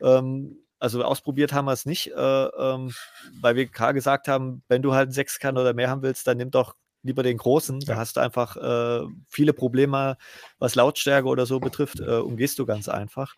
[0.00, 2.92] Ähm, also ausprobiert haben wir es nicht, äh, ähm,
[3.40, 6.38] weil wir klar gesagt haben, wenn du halt einen Sechskern oder mehr haben willst, dann
[6.38, 7.80] nimm doch lieber den großen.
[7.80, 10.16] Da hast du einfach äh, viele Probleme,
[10.58, 13.34] was Lautstärke oder so betrifft, äh, umgehst du ganz einfach.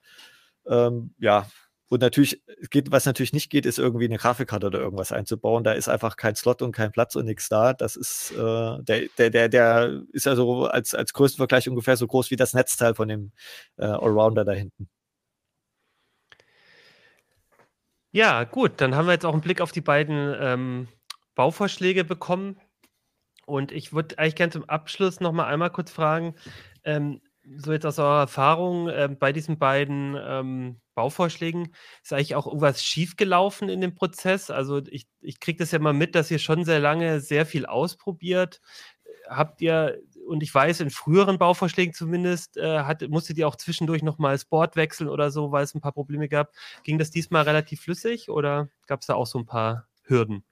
[0.67, 1.47] Ähm, ja,
[1.93, 5.63] und natürlich, geht, was natürlich nicht geht, ist irgendwie eine Grafikkarte oder irgendwas einzubauen.
[5.63, 7.75] Da ist einfach kein Slot und kein Platz und nichts da.
[7.75, 12.07] Das ist, äh, der, der, der, der ist also als, als größten Vergleich ungefähr so
[12.07, 13.33] groß wie das Netzteil von dem
[13.77, 14.89] äh, Allrounder da hinten.
[18.11, 20.89] Ja, gut, dann haben wir jetzt auch einen Blick auf die beiden ähm,
[21.35, 22.59] Bauvorschläge bekommen.
[23.47, 26.35] Und ich würde eigentlich gerne zum Abschluss noch mal einmal kurz fragen,
[26.85, 27.21] ähm,
[27.57, 32.85] so jetzt aus eurer Erfahrung äh, bei diesen beiden ähm, Bauvorschlägen, ist eigentlich auch irgendwas
[32.85, 34.51] schiefgelaufen in dem Prozess?
[34.51, 37.67] Also ich, ich kriege das ja mal mit, dass ihr schon sehr lange sehr viel
[37.67, 38.61] ausprobiert.
[39.29, 44.03] Habt ihr, und ich weiß, in früheren Bauvorschlägen zumindest, äh, hat, musstet ihr auch zwischendurch
[44.03, 46.53] nochmal das Board wechseln oder so, weil es ein paar Probleme gab.
[46.85, 50.45] Ging das diesmal relativ flüssig oder gab es da auch so ein paar Hürden?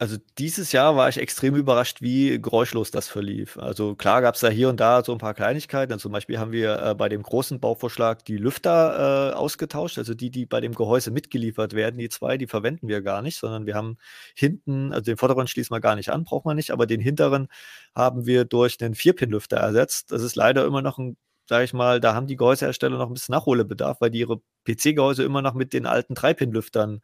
[0.00, 3.58] Also dieses Jahr war ich extrem überrascht, wie geräuschlos das verlief.
[3.58, 5.92] Also klar gab es da hier und da so ein paar Kleinigkeiten.
[5.92, 9.98] Also zum Beispiel haben wir äh, bei dem großen Bauvorschlag die Lüfter äh, ausgetauscht.
[9.98, 13.38] Also die, die bei dem Gehäuse mitgeliefert werden, die zwei, die verwenden wir gar nicht,
[13.38, 13.96] sondern wir haben
[14.36, 17.48] hinten, also den vorderen schließen wir gar nicht an, braucht man nicht, aber den hinteren
[17.92, 20.12] haben wir durch einen Vierpin-Lüfter ersetzt.
[20.12, 21.16] Das ist leider immer noch ein
[21.48, 25.22] sage ich mal, da haben die Gehäusehersteller noch ein bisschen Nachholbedarf, weil die ihre PC-Gehäuse
[25.24, 27.00] immer noch mit den alten Dreipin-Lüftern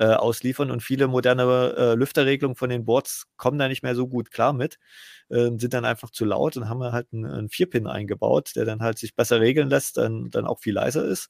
[0.00, 4.08] äh, ausliefern und viele moderne äh, Lüfterregelungen von den Boards kommen da nicht mehr so
[4.08, 4.78] gut klar mit,
[5.28, 8.80] äh, sind dann einfach zu laut und haben halt einen, einen Vierpin eingebaut, der dann
[8.80, 11.28] halt sich besser regeln lässt, dann, dann auch viel leiser ist.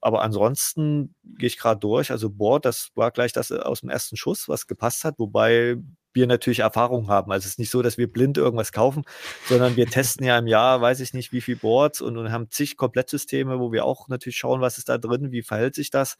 [0.00, 2.10] Aber ansonsten gehe ich gerade durch.
[2.10, 5.76] Also Board, das war gleich das äh, aus dem ersten Schuss, was gepasst hat, wobei
[6.12, 7.32] wir natürlich Erfahrung haben.
[7.32, 9.04] Also es ist nicht so, dass wir blind irgendwas kaufen,
[9.48, 12.50] sondern wir testen ja im Jahr, weiß ich nicht, wie viel Boards und, und haben
[12.50, 16.16] zig Komplettsysteme, wo wir auch natürlich schauen, was ist da drin, wie verhält sich das.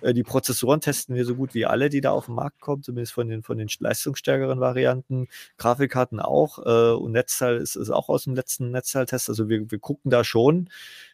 [0.00, 2.82] Äh, die Prozessoren testen wir so gut wie alle, die da auf den Markt kommen,
[2.82, 5.28] zumindest von den, von den leistungsstärkeren Varianten.
[5.58, 9.28] Grafikkarten auch äh, und Netzteil ist, ist auch aus dem letzten Netzteiltest.
[9.28, 10.68] Also wir, wir gucken da schon,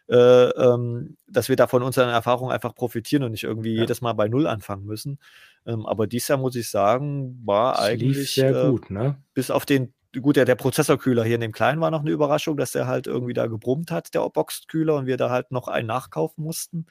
[0.09, 3.81] äh, ähm, dass wir da von unseren Erfahrungen einfach profitieren und nicht irgendwie ja.
[3.81, 5.19] jedes Mal bei Null anfangen müssen.
[5.65, 9.17] Ähm, aber dies Jahr muss ich sagen, war das eigentlich sehr äh, gut, ne?
[9.33, 12.57] Bis auf den, gut, der, der Prozessorkühler hier in dem kleinen war noch eine Überraschung,
[12.57, 15.87] dass der halt irgendwie da gebrummt hat, der Boxkühler, und wir da halt noch einen
[15.87, 16.85] nachkaufen mussten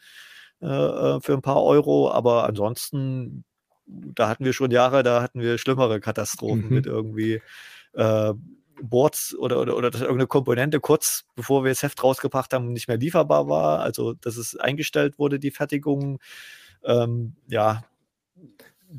[0.60, 2.10] äh, äh, für ein paar Euro.
[2.10, 3.44] Aber ansonsten,
[3.86, 6.74] da hatten wir schon Jahre, da hatten wir schlimmere Katastrophen mhm.
[6.74, 7.40] mit irgendwie
[7.94, 8.34] äh,
[8.82, 12.88] Boards oder, oder, oder dass irgendeine Komponente kurz bevor wir das Heft rausgebracht haben, nicht
[12.88, 13.80] mehr lieferbar war.
[13.80, 16.18] Also, dass es eingestellt wurde, die Fertigung.
[16.84, 17.82] Ähm, ja,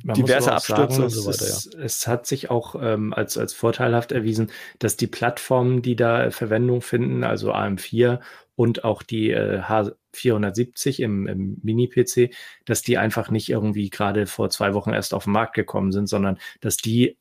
[0.03, 1.45] man diverse Abstürze und so weiter.
[1.45, 1.80] Ist, ja.
[1.80, 6.82] Es hat sich auch ähm, als, als vorteilhaft erwiesen, dass die Plattformen, die da Verwendung
[6.82, 8.19] finden, also AM4
[8.55, 12.34] und auch die äh, H470 im, im Mini-PC,
[12.65, 16.07] dass die einfach nicht irgendwie gerade vor zwei Wochen erst auf den Markt gekommen sind,
[16.07, 17.17] sondern dass die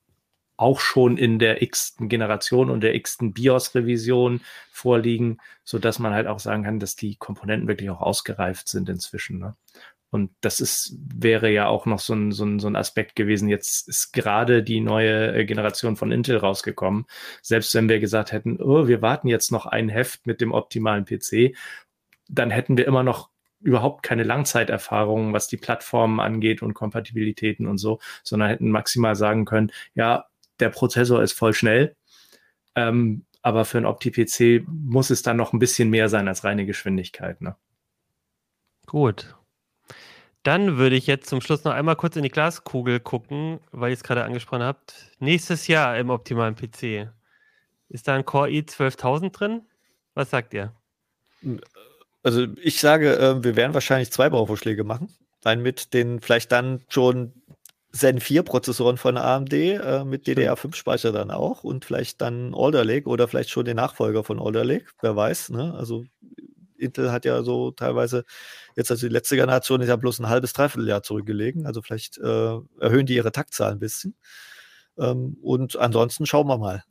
[0.56, 4.40] auch schon in der x-ten Generation und der x-ten BIOS-Revision
[4.70, 8.88] vorliegen, so dass man halt auch sagen kann, dass die Komponenten wirklich auch ausgereift sind
[8.88, 9.38] inzwischen.
[9.38, 9.56] Ne?
[10.10, 13.48] Und das ist, wäre ja auch noch so ein, so, ein, so ein Aspekt gewesen.
[13.48, 17.06] Jetzt ist gerade die neue äh, Generation von Intel rausgekommen.
[17.42, 21.04] Selbst wenn wir gesagt hätten, oh, wir warten jetzt noch ein Heft mit dem optimalen
[21.04, 21.54] PC,
[22.28, 23.30] dann hätten wir immer noch
[23.60, 29.44] überhaupt keine Langzeiterfahrung, was die Plattformen angeht und Kompatibilitäten und so, sondern hätten maximal sagen
[29.44, 30.26] können, ja,
[30.60, 31.96] der Prozessor ist voll schnell,
[32.74, 36.66] ähm, aber für ein Opti-PC muss es dann noch ein bisschen mehr sein als reine
[36.66, 37.40] Geschwindigkeit.
[37.40, 37.56] Ne?
[38.86, 39.36] Gut.
[40.42, 43.94] Dann würde ich jetzt zum Schluss noch einmal kurz in die Glaskugel gucken, weil ihr
[43.94, 45.10] es gerade angesprochen habt.
[45.18, 47.10] Nächstes Jahr im optimalen PC.
[47.88, 49.62] Ist da ein Core i 12000 drin?
[50.14, 50.72] Was sagt ihr?
[52.22, 55.12] Also ich sage, äh, wir werden wahrscheinlich zwei Bauvorschläge machen.
[55.44, 57.32] Einen mit den vielleicht dann schon
[57.96, 62.84] Zen 4 Prozessoren von AMD äh, mit DDR5 Speicher dann auch und vielleicht dann Alder
[62.84, 65.50] Lake oder vielleicht schon den Nachfolger von Alder Lake, wer weiß.
[65.50, 65.74] Ne?
[65.74, 66.04] Also
[66.78, 68.24] Intel hat ja so teilweise,
[68.76, 71.66] jetzt also die letzte Generation ist ja bloß ein halbes, dreiviertel Jahr zurückgelegen.
[71.66, 74.16] Also vielleicht äh, erhöhen die ihre Taktzahl ein bisschen.
[74.98, 76.84] Ähm, und ansonsten schauen wir mal.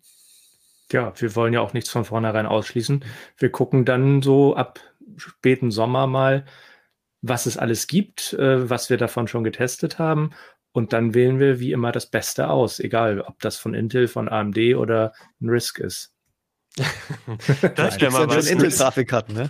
[0.92, 3.04] Ja, wir wollen ja auch nichts von vornherein ausschließen.
[3.38, 4.80] Wir gucken dann so ab
[5.18, 6.46] späten Sommer mal,
[7.22, 10.32] was es alles gibt, äh, was wir davon schon getestet haben.
[10.76, 14.28] Und dann wählen wir wie immer das Beste aus, egal ob das von Intel, von
[14.28, 16.14] AMD oder ein RISC ist.
[17.76, 18.48] das wäre mal was.
[18.48, 19.50] Intel-Grafikkarten, ne?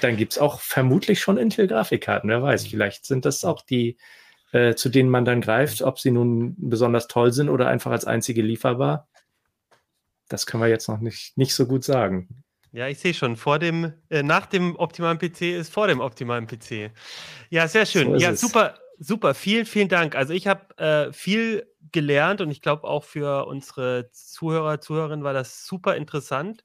[0.00, 2.68] Dann gibt es auch vermutlich schon Intel-Grafikkarten, wer weiß.
[2.68, 3.96] Vielleicht sind das auch die,
[4.52, 8.04] äh, zu denen man dann greift, ob sie nun besonders toll sind oder einfach als
[8.04, 9.08] einzige lieferbar.
[10.28, 12.44] Das können wir jetzt noch nicht, nicht so gut sagen.
[12.70, 16.46] Ja, ich sehe schon, vor dem, äh, nach dem optimalen PC ist vor dem optimalen
[16.46, 16.92] PC.
[17.50, 18.10] Ja, sehr schön.
[18.10, 20.14] So ja, super, super, vielen, vielen Dank.
[20.14, 25.32] Also ich habe äh, viel gelernt und ich glaube auch für unsere Zuhörer, Zuhörerinnen war
[25.32, 26.62] das super interessant.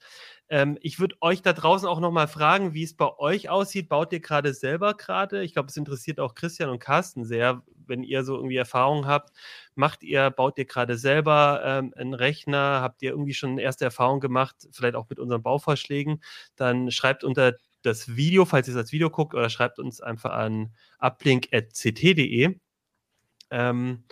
[0.49, 3.89] Ähm, ich würde euch da draußen auch nochmal fragen, wie es bei euch aussieht.
[3.89, 5.43] Baut ihr gerade selber gerade?
[5.43, 9.31] Ich glaube, es interessiert auch Christian und Carsten sehr, wenn ihr so irgendwie Erfahrungen habt.
[9.76, 12.81] Macht ihr, baut ihr gerade selber ähm, einen Rechner?
[12.81, 16.22] Habt ihr irgendwie schon erste Erfahrungen gemacht, vielleicht auch mit unseren Bauvorschlägen?
[16.55, 17.53] Dann schreibt unter
[17.85, 22.60] das Video, falls ihr es als Video guckt, oder schreibt uns einfach an uplink.ct.de.
[23.51, 24.03] Ähm,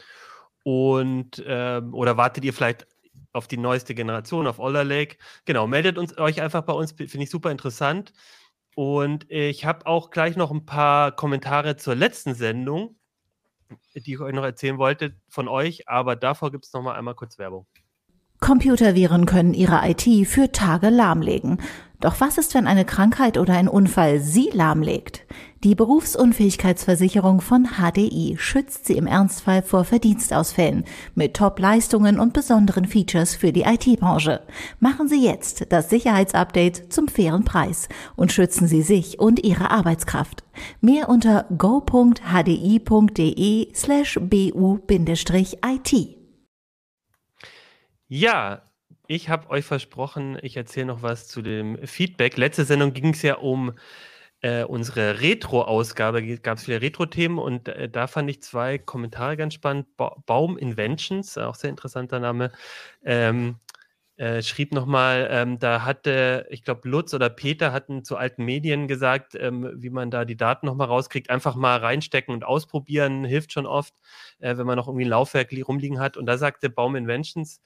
[0.63, 2.87] und ähm, oder wartet ihr vielleicht
[3.33, 5.17] auf die neueste Generation, auf Oller Lake?
[5.45, 8.13] Genau, meldet uns euch einfach bei uns, finde ich super interessant.
[8.75, 12.95] Und ich habe auch gleich noch ein paar Kommentare zur letzten Sendung,
[13.95, 17.15] die ich euch noch erzählen wollte von euch, aber davor gibt es noch mal einmal
[17.15, 17.67] kurz Werbung.
[18.41, 21.59] Computerviren können Ihre IT für Tage lahmlegen.
[22.01, 25.21] Doch was ist, wenn eine Krankheit oder ein Unfall Sie lahmlegt?
[25.63, 33.35] Die Berufsunfähigkeitsversicherung von HDI schützt Sie im Ernstfall vor Verdienstausfällen mit Top-Leistungen und besonderen Features
[33.35, 34.41] für die IT-Branche.
[34.79, 40.43] Machen Sie jetzt das Sicherheitsupdate zum fairen Preis und schützen Sie sich und Ihre Arbeitskraft.
[40.81, 42.15] Mehr unter go.hdi.de
[43.75, 46.20] slash bu-it.
[48.13, 48.63] Ja,
[49.07, 52.35] ich habe euch versprochen, ich erzähle noch was zu dem Feedback.
[52.35, 53.71] Letzte Sendung ging es ja um
[54.41, 59.53] äh, unsere Retro-Ausgabe, gab es viele Retro-Themen und äh, da fand ich zwei Kommentare ganz
[59.53, 59.95] spannend.
[59.95, 62.51] Ba Baum Inventions, auch sehr interessanter Name,
[63.05, 63.55] ähm,
[64.17, 68.87] äh, schrieb nochmal, ähm, da hatte, ich glaube, Lutz oder Peter hatten zu alten Medien
[68.87, 71.29] gesagt, ähm, wie man da die Daten nochmal rauskriegt.
[71.31, 73.95] Einfach mal reinstecken und ausprobieren, hilft schon oft,
[74.39, 76.17] äh, wenn man noch irgendwie ein Laufwerk rumliegen hat.
[76.17, 77.61] Und da sagte Baum Inventions,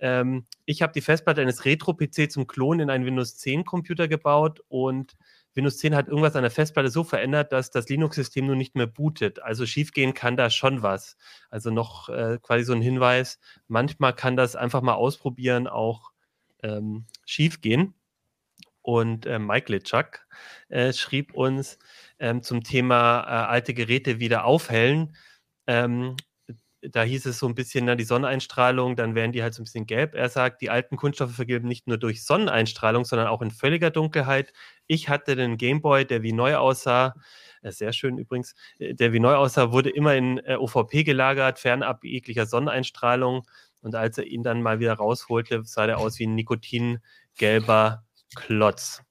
[0.00, 4.60] ähm, ich habe die Festplatte eines Retro-PC zum Klonen in einen Windows 10 Computer gebaut
[4.68, 5.16] und
[5.54, 8.86] Windows 10 hat irgendwas an der Festplatte so verändert, dass das Linux-System nun nicht mehr
[8.86, 9.42] bootet.
[9.42, 11.16] Also schiefgehen kann da schon was.
[11.50, 16.12] Also noch äh, quasi so ein Hinweis, manchmal kann das einfach mal ausprobieren auch
[16.62, 17.94] ähm, schiefgehen.
[18.82, 20.26] Und äh, Mike Litschak
[20.68, 21.78] äh, schrieb uns
[22.18, 25.16] ähm, zum Thema äh, alte Geräte wieder aufhellen.
[25.66, 26.16] Ähm,
[26.82, 29.64] da hieß es so ein bisschen, na, die Sonneneinstrahlung, dann wären die halt so ein
[29.64, 30.14] bisschen gelb.
[30.14, 34.52] Er sagt, die alten Kunststoffe vergilben nicht nur durch Sonneneinstrahlung, sondern auch in völliger Dunkelheit.
[34.86, 37.14] Ich hatte den Gameboy, der wie neu aussah,
[37.62, 41.58] äh, sehr schön übrigens, äh, der wie neu aussah, wurde immer in äh, OVP gelagert,
[41.58, 43.46] fernab jeglicher Sonneneinstrahlung.
[43.82, 48.04] Und als er ihn dann mal wieder rausholte, sah der aus wie ein nikotingelber
[48.36, 49.02] Klotz.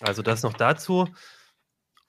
[0.00, 1.08] Also das noch dazu.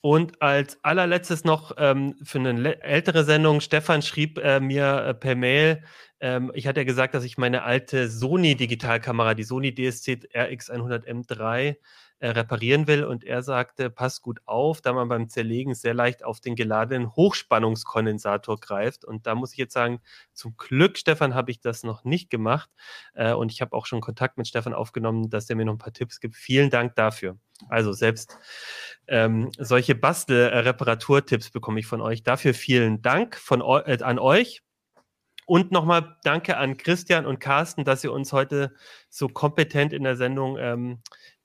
[0.05, 5.33] Und als allerletztes noch ähm, für eine ältere Sendung, Stefan schrieb äh, mir äh, per
[5.33, 5.81] Mail,
[6.19, 11.77] ähm, ich hatte ja gesagt, dass ich meine alte Sony-Digitalkamera, die Sony DSC RX100M3,
[12.19, 13.05] äh, reparieren will.
[13.05, 17.15] Und er sagte, pass gut auf, da man beim Zerlegen sehr leicht auf den geladenen
[17.15, 19.05] Hochspannungskondensator greift.
[19.05, 20.01] Und da muss ich jetzt sagen,
[20.33, 22.69] zum Glück, Stefan, habe ich das noch nicht gemacht.
[23.13, 25.77] Äh, und ich habe auch schon Kontakt mit Stefan aufgenommen, dass er mir noch ein
[25.77, 26.35] paar Tipps gibt.
[26.35, 27.37] Vielen Dank dafür.
[27.69, 28.37] Also selbst
[29.07, 32.23] ähm, solche Bastel-Reparaturtipps bekomme ich von euch.
[32.23, 34.61] Dafür vielen Dank von, äh, an euch.
[35.45, 38.73] Und nochmal danke an Christian und Carsten, dass ihr uns heute
[39.09, 41.01] so kompetent in der Sendung ähm,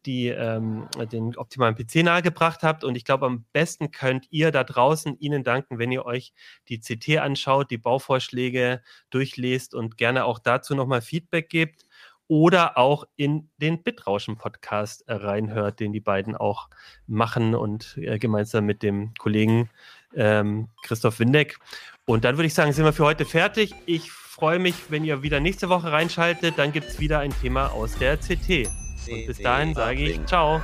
[0.07, 2.85] die ähm, den optimalen PC nahegebracht habt.
[2.85, 6.33] Und ich glaube, am besten könnt ihr da draußen ihnen danken, wenn ihr euch
[6.69, 8.81] die CT anschaut, die Bauvorschläge
[9.11, 11.88] durchlest und gerne auch dazu nochmal Feedback gebt
[12.29, 16.69] oder auch in den Bitrauschen-Podcast äh, reinhört, den die beiden auch
[17.07, 19.71] machen und äh, gemeinsam mit dem Kollegen
[20.15, 21.59] ähm, Christoph Windeck.
[22.05, 23.75] Und dann würde ich sagen, sind wir für heute fertig.
[23.87, 26.59] Ich freue mich, wenn ihr wieder nächste Woche reinschaltet.
[26.59, 28.69] Dann gibt es wieder ein Thema aus der CT.
[29.11, 30.61] Und bis dahin sage ich ciao.